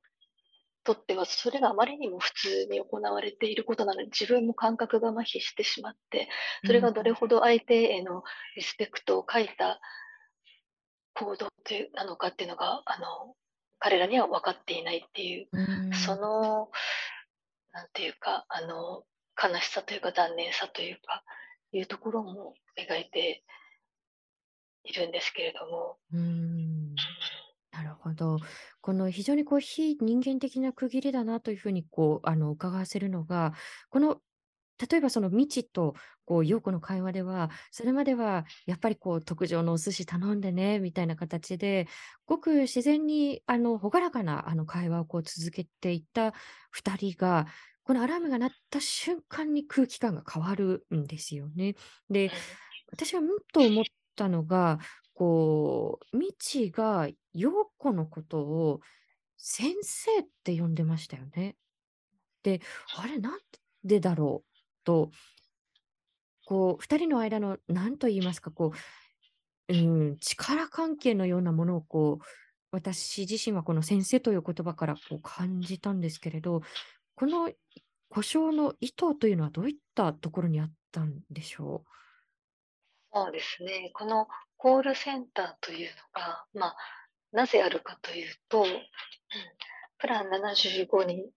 [0.83, 6.29] とっては、それがあまりにも普通に行われていることなので、自分も感覚が麻痺してしまって、
[6.65, 8.23] それがどれほど相手への
[8.55, 9.79] リスペクトを欠いた
[11.13, 13.35] 行動というなのかっていうのが、あの、
[13.79, 15.93] 彼らには分かっていないっていう、うん。
[15.93, 16.69] その、
[17.71, 19.03] なんていうか、あの、
[19.41, 21.23] 悲しさというか残念さというか、
[21.71, 23.43] いうところも描いて
[24.83, 26.95] いるんですけれども、うん。
[27.71, 28.39] なるほど。
[28.81, 33.53] この非常にこう非人間的な区切りだなというふうにこうあの伺わせるのが、
[33.89, 34.21] この
[34.89, 41.87] 例えばその未知とこう陽子の会話では、それまではやっぱりこう特上のお寿司頼んでねみたいな形で、
[42.25, 46.33] ごく自然にあの朗らかなあの会話をこう続けていった
[46.71, 47.47] 2人が、
[47.83, 51.75] このアラームが鳴った瞬間に空気感が変わるんですよね。
[52.09, 52.31] で、
[52.91, 54.79] 私はうんと思ったのが、
[55.13, 58.81] こう、未知が陽子のことを
[59.37, 61.57] 先生って呼んでましたよね。
[62.43, 62.61] で、
[62.97, 63.39] あれ、なん
[63.83, 64.48] でだろう？
[64.83, 65.11] と、
[66.45, 68.73] こう、二人の間の、なんと言いますか、こ
[69.67, 72.25] う、うん、力関係のようなものを、こう、
[72.71, 76.61] 私自身はこの先生という言葉からこう感じたんですけれど、
[77.15, 77.51] この
[78.09, 81.89] 故障の意図というのはどういったところにあったんでしょう？
[83.11, 83.89] そうですね。
[83.95, 86.75] このコールセンターというのが、まあ、
[87.31, 88.67] なぜあるかというと、うん
[90.01, 91.29] プラン75に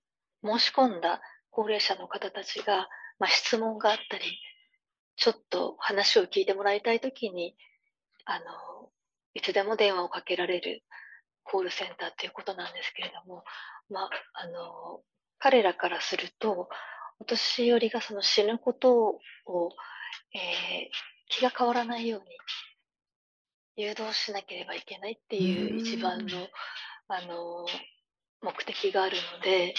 [0.45, 2.89] 申し込んだ高齢者の方たちが、
[3.23, 4.25] まあ、質問があったり、
[5.15, 7.55] ちょっと話を聞いてもらいたいときに、
[8.25, 8.91] あの、
[9.35, 10.83] いつでも電話をかけられる
[11.45, 13.45] コールセンターということなんですけれども、
[13.89, 15.03] まあ、あの、
[15.39, 16.69] 彼らからすると、
[17.21, 19.71] お年寄りがその死ぬことを、
[20.35, 26.47] えー気が変わらないように誘導しなければいけないっていううん一番の、
[27.09, 27.65] あの、
[28.43, 29.75] 目的があるので、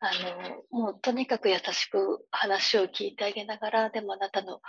[0.00, 4.60] あの、もうとにかく優しく話を聞いてあげながら、でもあなたの、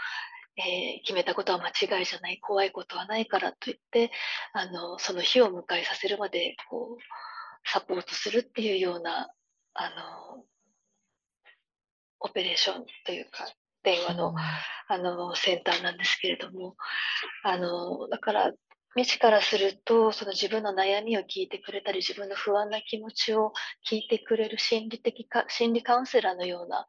[0.58, 4.12] えー決めたことは間違いじゃない、怖いことはないからと言って、
[4.54, 7.04] あの、その日を迎えさせるまで、こう、
[7.70, 9.30] サポートするっていうような、
[9.74, 9.90] あ
[10.36, 10.46] の、
[12.20, 13.48] オペレーションというか、
[13.84, 14.34] 電話の、
[14.88, 16.76] あの、センターなんですけれども、
[17.44, 18.52] あの、だから、
[18.96, 23.54] 未知からすると、その自分の悩みを聞いてくれたり、自分の不安な気持ちを
[23.90, 26.88] 聞いてくれる心理的か、心理カウンセラーのような、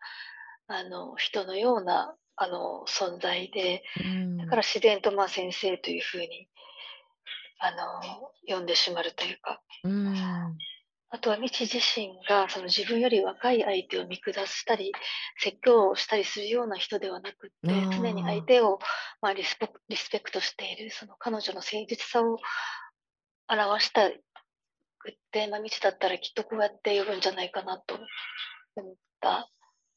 [0.66, 4.36] あの、人のような、あの、存在で、うん。
[4.38, 6.48] だから自然と、まあ、先生というふうに、
[7.60, 10.56] あの、呼んでしまうというか、うん
[11.14, 14.92] あとは未知自身がその自分より若い相手を見下したり、
[15.38, 18.78] 説教をしたりするような人ではなくって、常に相手を、
[19.20, 22.38] まあ、リスペクリスペクトしている、その彼女の誠実さを
[23.46, 27.98] 表したくって、まあ、未知だったらきっとこうやって呼ぶんじゃないかなと
[28.76, 29.50] 思った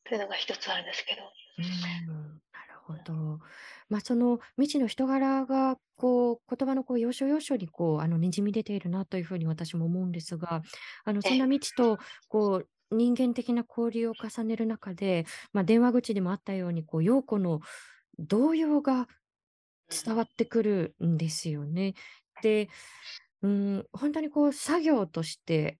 [0.04, 1.22] というのが一つあるんですけど。
[1.58, 3.40] うんなるほど。
[3.90, 10.62] まあ、その未知の人柄が、こう、言葉のこう要所要所にこう、あの、にじみ出ているなというふうに私も思うんですが、
[11.04, 17.62] あの、そんな未知と、こう、人間的な交流を重ねる中で、まあ、電話口でもあったように、こう、陽子の
[18.20, 19.08] 動揺が
[19.90, 21.94] 伝わってくるんですよね。
[22.42, 22.70] で、
[23.42, 25.78] うん、本当にこう、作業として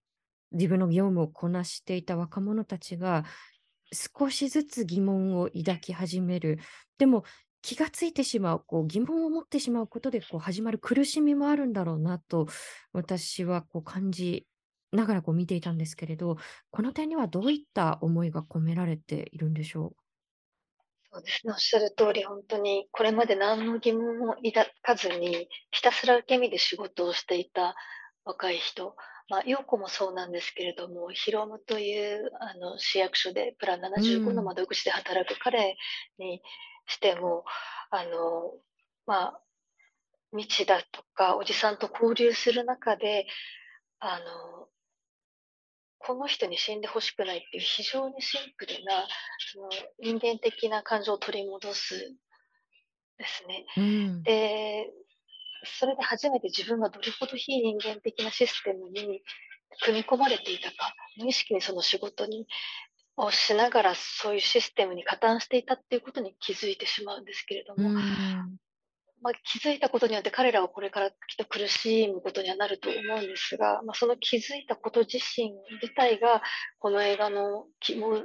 [0.52, 3.24] 自分の業務をこなしていた若者たちが、
[3.92, 6.58] 少しずつ疑問を抱き始める。
[6.98, 7.24] でも
[7.66, 12.46] 気がついてしまう、こう疑問を持ってしまうことでこう始まる苦しみもあるんだろうなと
[12.92, 14.46] 私はこう感じ
[14.92, 16.36] ながらこう見ていたんですけれど、
[16.70, 19.94] この点にはどういった思いが込められているんでしょ
[21.12, 27.74] そうですね、おっしゃる通り、本当にこれまで何の疑問も抱かずに、ひたすら受け身で仕事をしていた
[28.24, 28.94] 若い人、
[29.28, 35.76] まあ、陽子もそうなんですけれども、ヒロムというあの市役所でプラン75の窓口で働く彼
[36.18, 36.40] に
[36.86, 37.44] しても、
[37.90, 38.52] あの、
[39.06, 39.40] まあ、
[40.32, 43.26] 未知だとか、おじさんと交流する中で、
[43.98, 44.68] あの、
[45.98, 49.08] この人に死んでほしくないっていう非常にシンプルな
[49.52, 49.68] その
[49.98, 52.14] 人間的な感情を取り戻す
[53.18, 53.66] ですね。
[53.76, 53.80] う。
[53.80, 54.22] うん。
[54.22, 54.86] で、
[55.64, 59.22] それで初めて自分がどれほど非人間的なシステムに
[59.84, 62.46] 組み込まれていたか、無意識にその仕事に
[63.16, 67.96] をしながらそういうシステムに加担していたっていうことに気づいてしまうんですけれども、うん。
[69.22, 75.52] まあ、気づいたことによって彼らはこれからきっと苦しむことにはなると思うんですが、まあ、その気づいたこと自身
[75.82, 76.42] 自体が
[76.78, 78.22] この映画の希望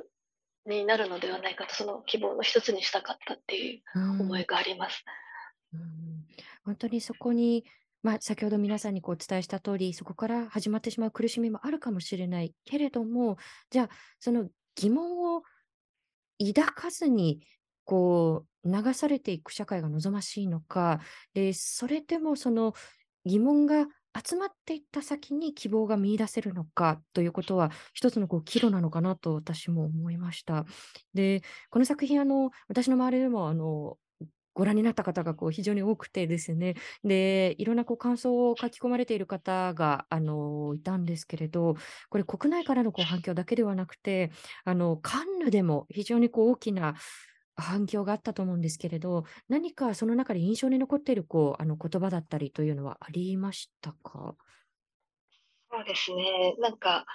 [0.68, 5.04] になるのではないかと、その希望の一つにしたかったっていううん思いがあります。
[5.74, 5.82] うん
[6.64, 7.66] 本当にそこに、
[8.04, 13.38] まあ、先ほど皆さんにこうお伝えした通り、そこから始まってしまう苦しみもあるかもしれないけれども、
[13.70, 13.90] じゃあ、
[14.20, 14.48] その
[14.82, 15.44] 疑問を
[16.40, 17.42] 抱かずに、
[17.86, 21.00] こう、流されていく社会が望ましいのか、
[21.34, 22.74] で、それでもその
[23.26, 23.86] 疑問が
[24.26, 30.66] 集まっていった先に希望が見出せるのかということは、一つのこう岐路なのかなと私も思いました。
[31.14, 33.98] で、この作品、あの、私の周りでも、あの、
[34.54, 41.76] ご覧になった方がこう非常に多くてですね、で、いろんなこう感想を書き込まれている方が、あの、いたんですけれど、
[42.10, 44.32] これ国内からのこう反響だけではなくて、
[44.66, 46.96] あの、カンヌでも非常にこう大きな
[47.56, 54.36] 反響があったと思うんですけれど、何かその中で印象に残っているこうあの言葉だったりというのはありましたか？
[55.70, 56.56] そうですね。
[56.60, 57.06] なんか、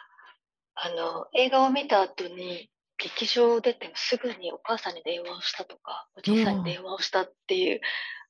[0.75, 2.71] あの、映画を見た後に、
[3.09, 7.81] 劇場出てすぐにお母さんに電話をしたとか、おじいさんに電話をしたっていう、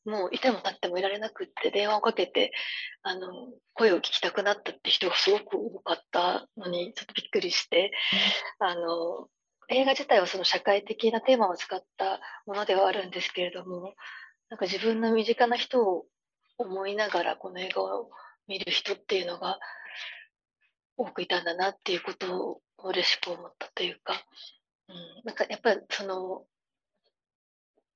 [0.05, 2.53] もういても立ってもいられなくって電話をかけて、
[3.03, 3.29] あの、
[3.75, 7.93] 声を聞きたくなったって人がすごく多かったのに、ちょっとびっくりして、
[8.59, 9.29] あの、
[9.69, 13.95] 映画自体はその社会的なテーマを使ったものではあるんですけれども、
[14.49, 16.07] なんか自分の身近な人を
[16.59, 18.11] 思いながらこの映画を
[18.47, 19.59] 見る人っていうのが
[20.97, 24.15] 多くいたんだなっていうことを嬉しく思ったというか、
[24.89, 26.45] うん、なんかやっぱりその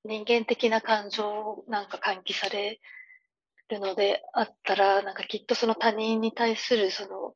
[0.03, 2.79] 人間的な感情なんか喚起され
[3.69, 7.33] るのであったら、なんかきっとその他人に対するその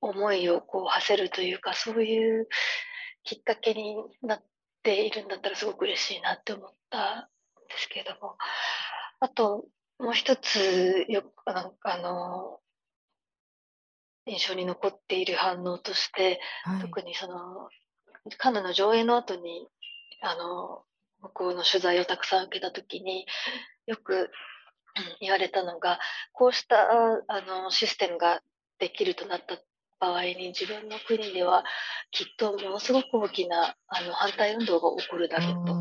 [0.00, 2.48] 思いをこう馳せるというか、そういう
[3.22, 4.42] きっかけになっ
[4.82, 8.36] ているんだったらすごく嬉しいなって思ったんですけれども、
[9.20, 9.64] あと
[9.98, 12.60] もう一つよあの
[14.26, 17.68] 印象に残っている反応として、はい、特にその
[18.38, 19.68] カンヌの上映の後に
[20.22, 20.82] あの
[21.20, 23.26] 向こうの取材をたくさん受けた時に
[23.86, 24.30] よく
[25.20, 25.98] 言われたのが
[26.32, 26.76] こうした
[27.28, 28.40] あのシステムが
[28.78, 29.58] できるとなった
[30.00, 31.64] 場合に自分の国では
[32.10, 35.80] きっとものすごく大きなあの反対運動が起こるだろうと。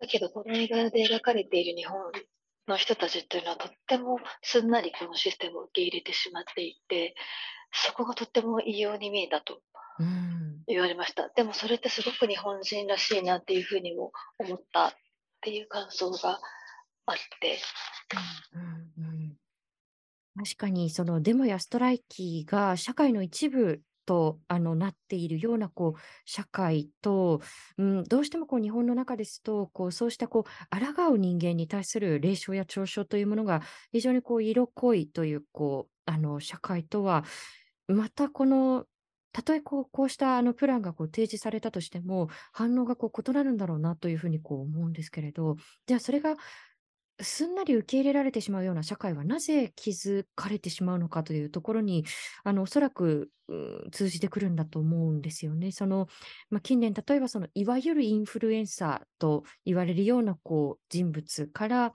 [0.00, 2.00] だけどこの映画で描かれている日本
[2.66, 7.14] の人たちというのはとってもすんなりこのシステムを受け入れてしまっていて
[7.72, 9.60] そこがとっても異様に見えたと
[10.66, 11.28] 言われました。
[11.28, 14.92] でもそれってすごく日本人らしいなっていうふうにも思ったっ
[15.40, 16.40] ていう感想が
[17.06, 17.58] あって。
[18.54, 19.36] うんうんうん
[20.34, 27.40] 確かに、そのデモやストライキが社会の一部とあのなっているようなこう社会と、
[27.78, 37.24] うん、どうしてもこう日本の中ですとこうそうしたこう抗う人間に対する霊障や嘲笑というものが非常にこう色濃いというこうあの社会とは
[37.86, 38.86] またこの
[39.32, 45.56] たとえこうこうしたあのプランがこう提示されたとしても反応がこう異なるんだろうなというふうにこう思うんですけれど
[45.86, 46.36] じゃあそれが
[47.20, 52.04] すんなり受け入れられてしまうような社会はなぜ築かれてしまうのかというところに、
[52.44, 53.30] あのおそらく
[53.92, 55.72] 通じてくるんだと思うんですよね。
[55.72, 56.08] その
[56.50, 61.92] まあ、近年、例えばそのいわゆるインフルエンサーと言われるようなこう人物から、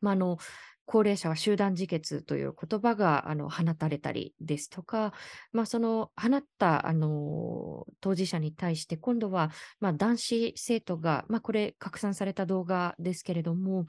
[0.00, 0.38] ま、あの
[0.86, 5.12] 高齢者は集団自決という言葉があの放たれたりですとか、
[5.52, 13.86] まあ、その放ったあの当事者に対して今度は、まあ、男子生徒が、まあ、これ拡散された動画ですけれども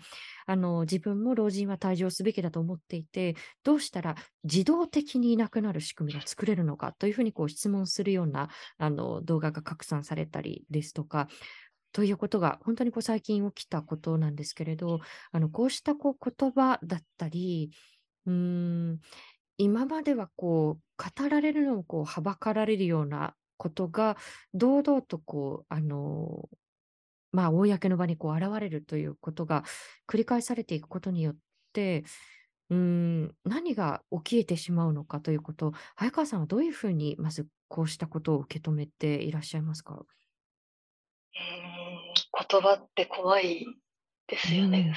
[0.48, 11.28] あの自分も老人は退場すべきだと思っていてどうしたら自動的にいなくなる仕組みが作れるのかというふうにこう質問するようなあの動画が拡散されたりですとか
[11.94, 15.00] ということが本当にこう最近起きたことなんですけれど、
[15.32, 17.72] あのこうしたこう言葉だったり、
[18.26, 19.00] うん
[19.58, 24.18] 今まではこう語られるのをこうはばかられるようなことが
[24.54, 26.50] 堂々とこうあの
[27.32, 29.64] まあ公の場にこう現れるということが
[30.08, 31.36] 繰り返されていくことによっ
[31.74, 32.04] て
[32.70, 40.06] うん何が起きてしまうのかということ早川さんはどういうふうにまずこうしたことを受け止めていらっしゃいますか？
[42.38, 43.66] 言葉って怖い
[44.28, 44.94] ですよね。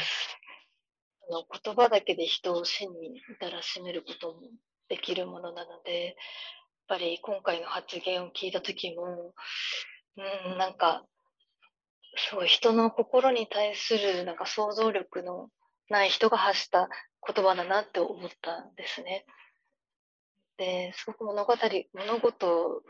[1.28, 4.40] うん、の言葉だけで人を死に至らしめることも
[4.88, 6.14] できるものなので、やっ
[6.88, 9.32] ぱり今回の発言を聞いた時も、
[10.16, 11.04] うん、なんか、
[12.16, 15.48] すごい人の心に対するなんか想像力の
[15.88, 16.88] ない人が発した
[17.26, 19.24] 言葉だなって思ったんですね。
[20.56, 21.54] で、すごく物語、
[21.94, 22.82] 物事を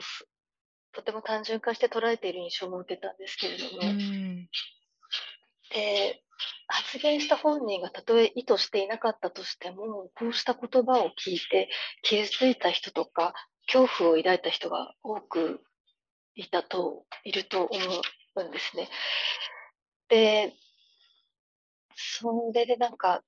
[0.92, 3.98] とても単純化して捉えている印象も受けたんですけれども、うん、
[5.70, 6.22] で
[6.66, 11.68] 発言した本人がたとえ意図していなかったとしてもこうした言葉を聞いて
[12.02, 13.34] 傷ついた人とか
[13.66, 15.60] 恐怖を抱いた人が多く
[16.34, 17.80] いたといると思
[18.36, 18.88] うんですね。
[20.08, 20.54] で
[22.00, 23.22] それでなんか、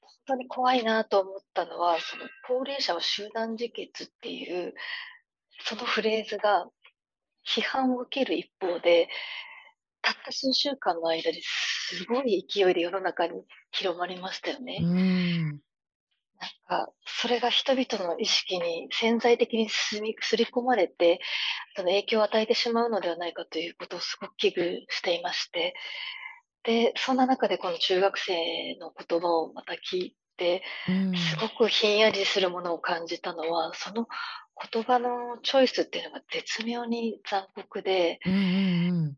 [0.00, 4.74] 本当に怖いなと思ったのは、その高齢者を集団自決っていう、
[5.64, 6.66] そのフレーズが
[7.46, 9.08] 批判を受ける一方で、
[10.08, 13.42] たった数週間の間ですごい勢いで世の中に
[13.72, 14.78] 広まりましたよね。
[14.82, 15.48] うん。
[16.40, 20.14] なんか、それが人々の意識に潜在的にすり
[20.46, 21.20] 込まれて、
[21.76, 25.74] その影響を与えてしまうのではないかということをすごく危惧していまして、
[26.62, 31.16] で、そんな中でこの中学生の言葉をまた聞いて、うん。
[31.16, 34.06] すごくひんやりするものを感じたのは、その
[34.72, 39.14] 言葉のチョイスっていうのが絶妙に残酷で、うんうんうん。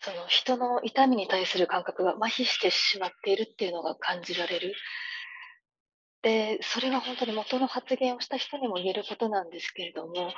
[0.00, 4.74] その人の痛みに対する感覚が麻痺してしまっているっていうのが感じられる。
[6.22, 10.32] で、それは本当に元の発言をした人にも言えることなんですけれども、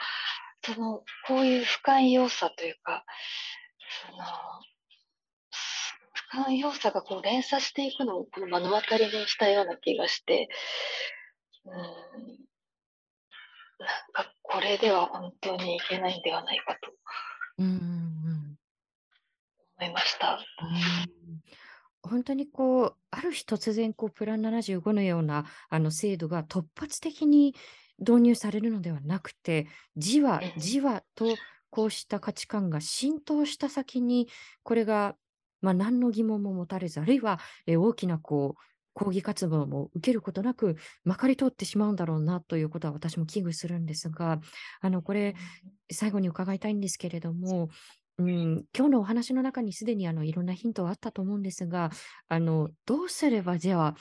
[0.65, 3.05] その、こういう不寛容さというか、
[4.11, 4.25] その、
[6.13, 10.49] 不寛容さがこう連鎖していくのをこの目の当たりにしたような気がして、
[11.65, 11.89] うん、なん
[14.13, 16.93] かこれでは本当にいけないんではないかと
[17.59, 18.12] うん。
[19.83, 20.39] 思いました。
[20.63, 21.43] うん。
[22.03, 27.55] 本当にこう、ある日突然こう、プラン75のようなあの制度が突発的に
[27.99, 29.67] 導入されるのではなくて、
[29.97, 30.61] じわうん。
[30.61, 31.37] じわと
[31.71, 34.29] こうした価値観が浸透した先に、
[34.63, 35.17] これが、
[35.61, 38.61] まあ、何の疑問も持たれず、あるいは、え大きなこう
[38.95, 44.41] 抗議活動も受けることなく、まかり通ってしまうんだろうなということは私も危惧するんですが、
[44.81, 45.35] あのこれ、
[45.91, 47.69] 最後に伺いたいんですけれども、
[48.29, 51.91] うん、今日のお話の中にすでにあのいろんなヒントはあったと思うんですが、
[52.29, 53.95] あのどうすればじゃあ、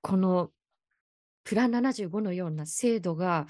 [0.00, 0.50] この
[1.44, 3.46] プラン75のような制度が、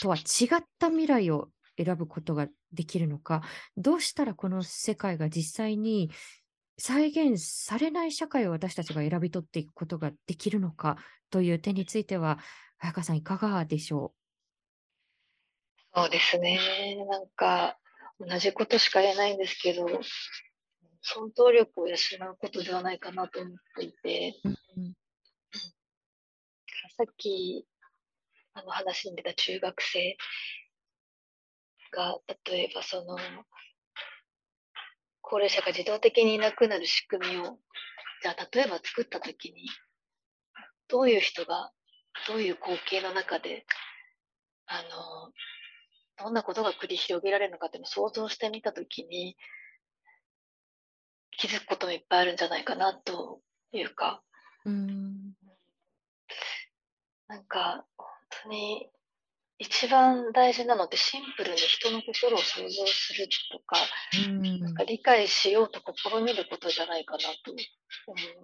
[0.00, 3.42] とは違った未来を選ぶことができるのか、
[3.76, 6.10] どうしたらこの世界が実際に
[6.78, 10.98] 再現されない社会を私たちが選び取っていくことができるのか
[11.30, 12.38] という点については、
[12.78, 14.12] 早川さん、いかがでしょ
[15.94, 16.00] う？
[16.00, 16.58] そうですね。
[17.08, 17.78] なんか、
[18.20, 19.86] 同じことしか言えないんですけど、
[21.02, 24.48] 想像力を養うことではないかなと思っていて、う。
[24.80, 24.94] ん
[26.96, 27.64] さっき、
[28.54, 30.16] あの話に出た中学生
[31.92, 33.16] が、例えばその、
[35.20, 37.58] 高齢者が自動的にいなくなる仕組みを、
[38.22, 39.68] じゃあ例えば作ったときに、
[40.88, 41.70] どういう人が、
[42.26, 43.64] どういう光景の中で、
[44.66, 45.32] あの、
[46.18, 49.36] どんなことが繰り広げられるのかっていうのを想像してみたときに、
[51.38, 53.40] 気づくこともいっぱいあるんじゃないかなと
[53.72, 54.22] いうか、
[54.64, 55.34] うん
[57.28, 58.06] なんか、本
[58.44, 58.90] 当に、
[59.58, 63.76] 一番大事なのってシンプルに人の心を想像するとか、
[64.26, 67.52] うんなんか理解しようと試みることじゃないかなと
[68.06, 68.34] 思う。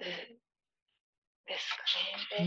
[0.00, 0.06] うん、
[1.46, 1.70] です
[2.36, 2.46] かね。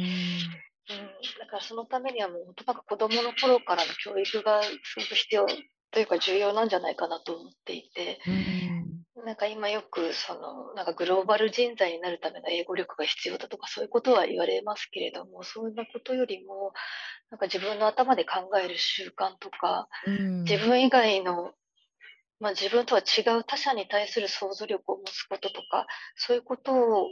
[0.53, 5.45] で、うん、だからそのためにはもう本当なんか子供の頃からの教育がすごく必要
[5.91, 9.25] というか重要なんじゃないかなと思っていて、うん。
[9.25, 16.73] なんか今よくそのなんかグローバル人材になるための英語力が必要だとかそういうことは言われますけれども、そんなことよりも
[17.31, 20.43] なんか自分の頭で考える習慣とか、うん。
[20.43, 21.53] 自分以外の、
[22.41, 27.07] まあ、自分とは違う他者に対する想像力を持つこととか、そういうことを、を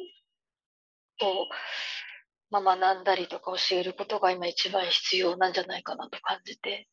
[2.51, 6.87] まあ、学んだりとか教えることが今一番必要なんじゃないかなと感じて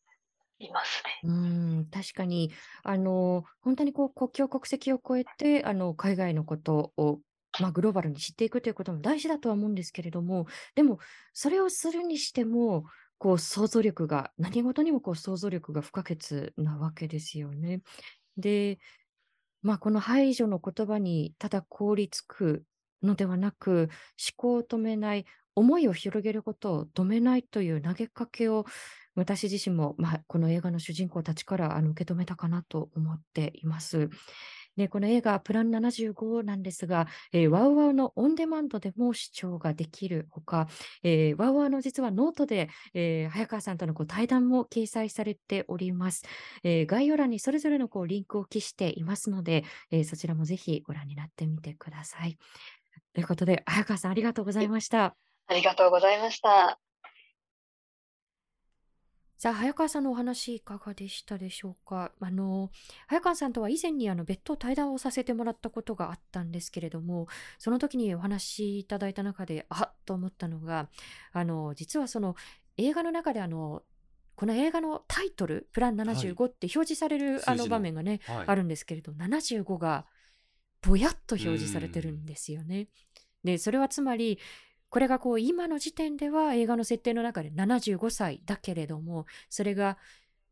[0.59, 1.31] いますね。
[1.31, 1.33] う
[1.81, 2.53] ん、確かに、
[2.83, 7.21] あの、本当にこう国境、国籍を越えて、あの、海外のことを、
[7.61, 10.99] まあ、グローバルに知っていくということも大事だとは思うんですけれども、でも、
[11.33, 12.85] それをするにしても、
[13.19, 17.81] こう、想像力が、何事にもこう想像力が不可欠なわけですよね。
[18.37, 18.79] で、
[19.63, 22.65] まあ、この排除の言葉にただ凍りつく
[23.03, 23.89] のではなく、
[24.19, 25.25] 思考を止めない、
[25.57, 28.65] 思いを広げることを止めないという投げかけを、
[29.15, 34.11] 私自身も、まあ、この映画の主人公たちからあの受け止めたかなと思っています。
[34.77, 40.69] で、この映画、プラン75なんですが、えー WOWOW のオンデマンドでも視聴ができるほか、
[41.03, 46.23] えー WOWOW の実はノートで、えー早川さんとのこう対談も掲載されております。
[46.63, 52.37] えー概要欄にそれぞれのこうリンクを記していますので、えーそちらもぜひご覧になってみてください。
[53.15, 55.26] ということで、早川さんありがとうございました。
[55.49, 56.79] ありがとうございました。
[59.39, 62.11] さあ、早川さんのお話いかがでしたでしょうか？
[62.21, 62.71] あの、
[63.07, 67.29] 早川さんとは以前にあの別途対談をさせてもらったことがあったんですけれども、
[67.59, 70.89] その時にお話しいただいた中で、あっと思ったのが、
[71.33, 72.35] あの、実はその
[72.79, 73.83] 映画の中であの、
[74.37, 80.07] この映画のタイトル、プラン75って表示されるあの場面がね、はいあるんですけれど、75が
[80.83, 82.89] ぼやっと表示されてるんですよね。
[83.45, 84.39] でそれはつまり
[84.89, 89.99] これがこう今の時点では映画の設定の中で75歳だけれどもそれが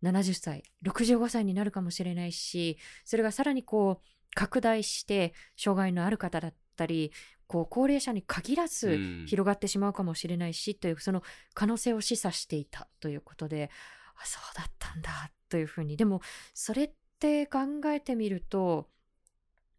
[0.02, 7.12] 70歳65歳になるかもしれないしそれがさらにこう拡大して障害のある方だったり
[7.46, 11.22] こう高齢者に限らず広がってしまうかもしれないし、というその
[11.52, 13.70] 可能性を示唆していたということで
[14.16, 15.96] あそうだったんだというふうに。
[15.96, 16.20] でも
[16.54, 18.88] それって考えてみると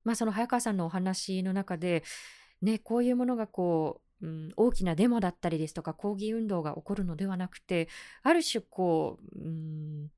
[0.04, 2.04] まあその早川さんのお話の中で
[2.62, 7.88] ねこういうものがこう、うん、大きなデモだったりですとか抗議運動が起こるのではなくて
[8.24, 10.12] ある種こう、うん、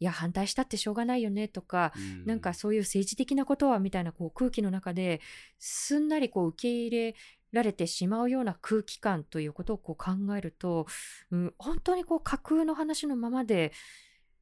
[0.00, 5.20] いや反対したってしょうがないよねとか、うん、なんかそういう政治的なことはみたいなこう空気の中で
[5.58, 7.14] すんなりこう受け入れ
[7.52, 10.86] られてしまうような空気感ということをこう考えると、
[11.30, 13.72] うん、本当にこう架空の話のままで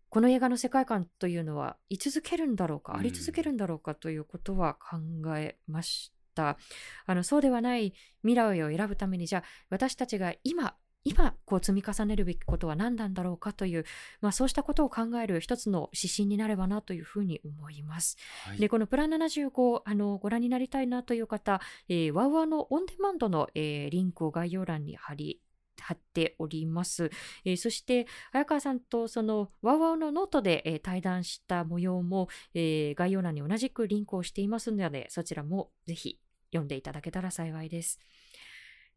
[0.08, 4.98] この映画の世界観というのは居続けるんだろうか、あり続けるんだろうかということは考
[5.38, 6.21] えました。
[6.37, 10.74] あのそうではない未来を選ぶためにじゃあ私たちが今
[11.05, 13.85] 今こう積み重ねるべきことは何なんだろうかという、
[14.20, 18.16] まあ、そうしたことを考える一つの指針になればなというふうに思います。
[18.45, 25.41] はい、でこのプラン75あのご覧になりたいなという方、えー、 WOWOW のオンデマンドの、えー、リンクを概要欄に貼り
[25.80, 27.10] 貼っております。
[27.44, 36.18] えー、そして、早川さんとその WOWOW のノートで、えー、対談した模様も、えー、概要欄に同じくリンクをしていますので、そちらもぜひ
[36.52, 37.98] 読んでいただけたら幸いです。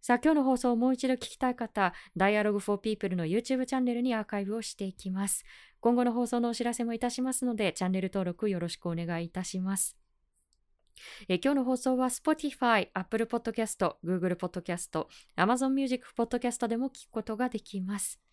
[0.02, 5.44] さあ、今日の放送をもう一度聞きたい方、Dialogue for People の YouTube チャンネルにアーカイブをしていきます。
[5.80, 10.05] 今後の放送のお知らせもいたしますので、チャンネル登録よろしくお願いいたします。
[11.28, 15.06] え今日の放送は Spotify、Apple Podcast、Google Podcast、
[15.38, 18.25] Amazon Music Podcast でも聞くことができます。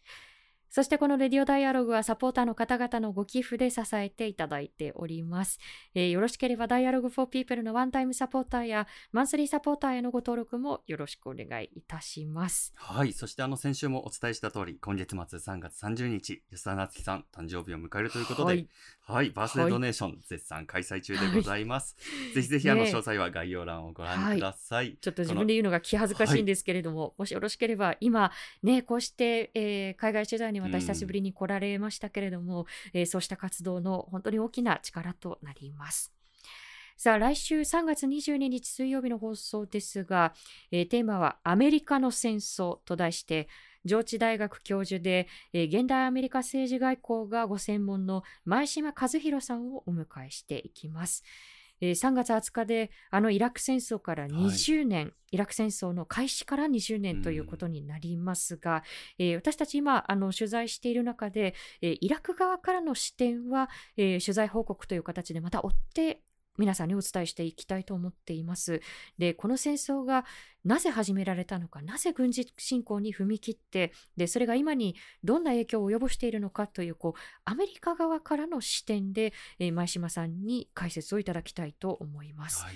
[0.74, 5.58] そしてこのレディオダイアログはサポーターの方々のご寄付で支えていただいております。
[5.94, 12.72] えー、よろしければダイアログフォーピープルのワンタイムサポーターやマンスリーサポーターへのご登録もよろしくお願いいたします。
[12.74, 13.12] はい。
[13.12, 18.68] そしてあの先週もお伝えした通り、今月末3月30日、安田夏樹さん誕生日を迎えるということで、はい、
[19.02, 21.96] はい、バースデードネーション、絶賛開催中でございます。
[21.98, 24.86] はい、ぜひぜひあの詳細は概要欄をご覧ください。
[24.86, 36.12] はい、ちょっと自分で言うのが気恥ずかしいんですけれども、もしよろしければ今ね、こうして、えー、海外取材にまた久しぶりに来られましたけれども、えー、そうした活動の本当に大きな力となります。
[36.96, 40.34] さあ、来週3月22日水曜日の放送ですが、
[40.70, 43.48] えー、テーマはアメリカの戦争と題して、
[43.84, 51.24] 上智大学教授で、えー、現代アメリカ政治外交がご専門の前島和弘さんをお迎えしていきます。
[51.82, 58.84] えー、3月20日であのイラク戦争から20年、はい、イラク戦争の開始から20年ということになりますが、
[59.18, 66.22] うん、えー、私たち今あの取材している中で、えー、イラク側からの視点は、え取材報告という形でまた追って
[66.58, 68.80] 皆さんにお伝えしていきたいと思っています。
[69.18, 70.24] で、この戦争が
[70.64, 82.62] なぜ始められたのか、なぜ軍事侵攻に踏み切って、で、それが今にどんな影響を及ぼしているのかという、こう、アメリカ側からの視点で、えー、前島さんに解説をいただきたいと思います。
[82.64, 82.74] はい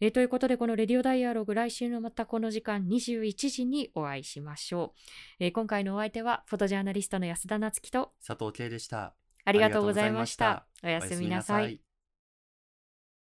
[0.00, 4.94] えー、ということで、このレディオダイアログ、来週のまたこの時間21時にお会いしましょ
[5.38, 5.44] う。
[5.44, 9.14] えー、今回のお相手は、フォトジャーナリストの安田夏樹と佐藤圭でした。
[9.44, 10.66] ありがとうございました。
[10.82, 11.80] おやすみなさい。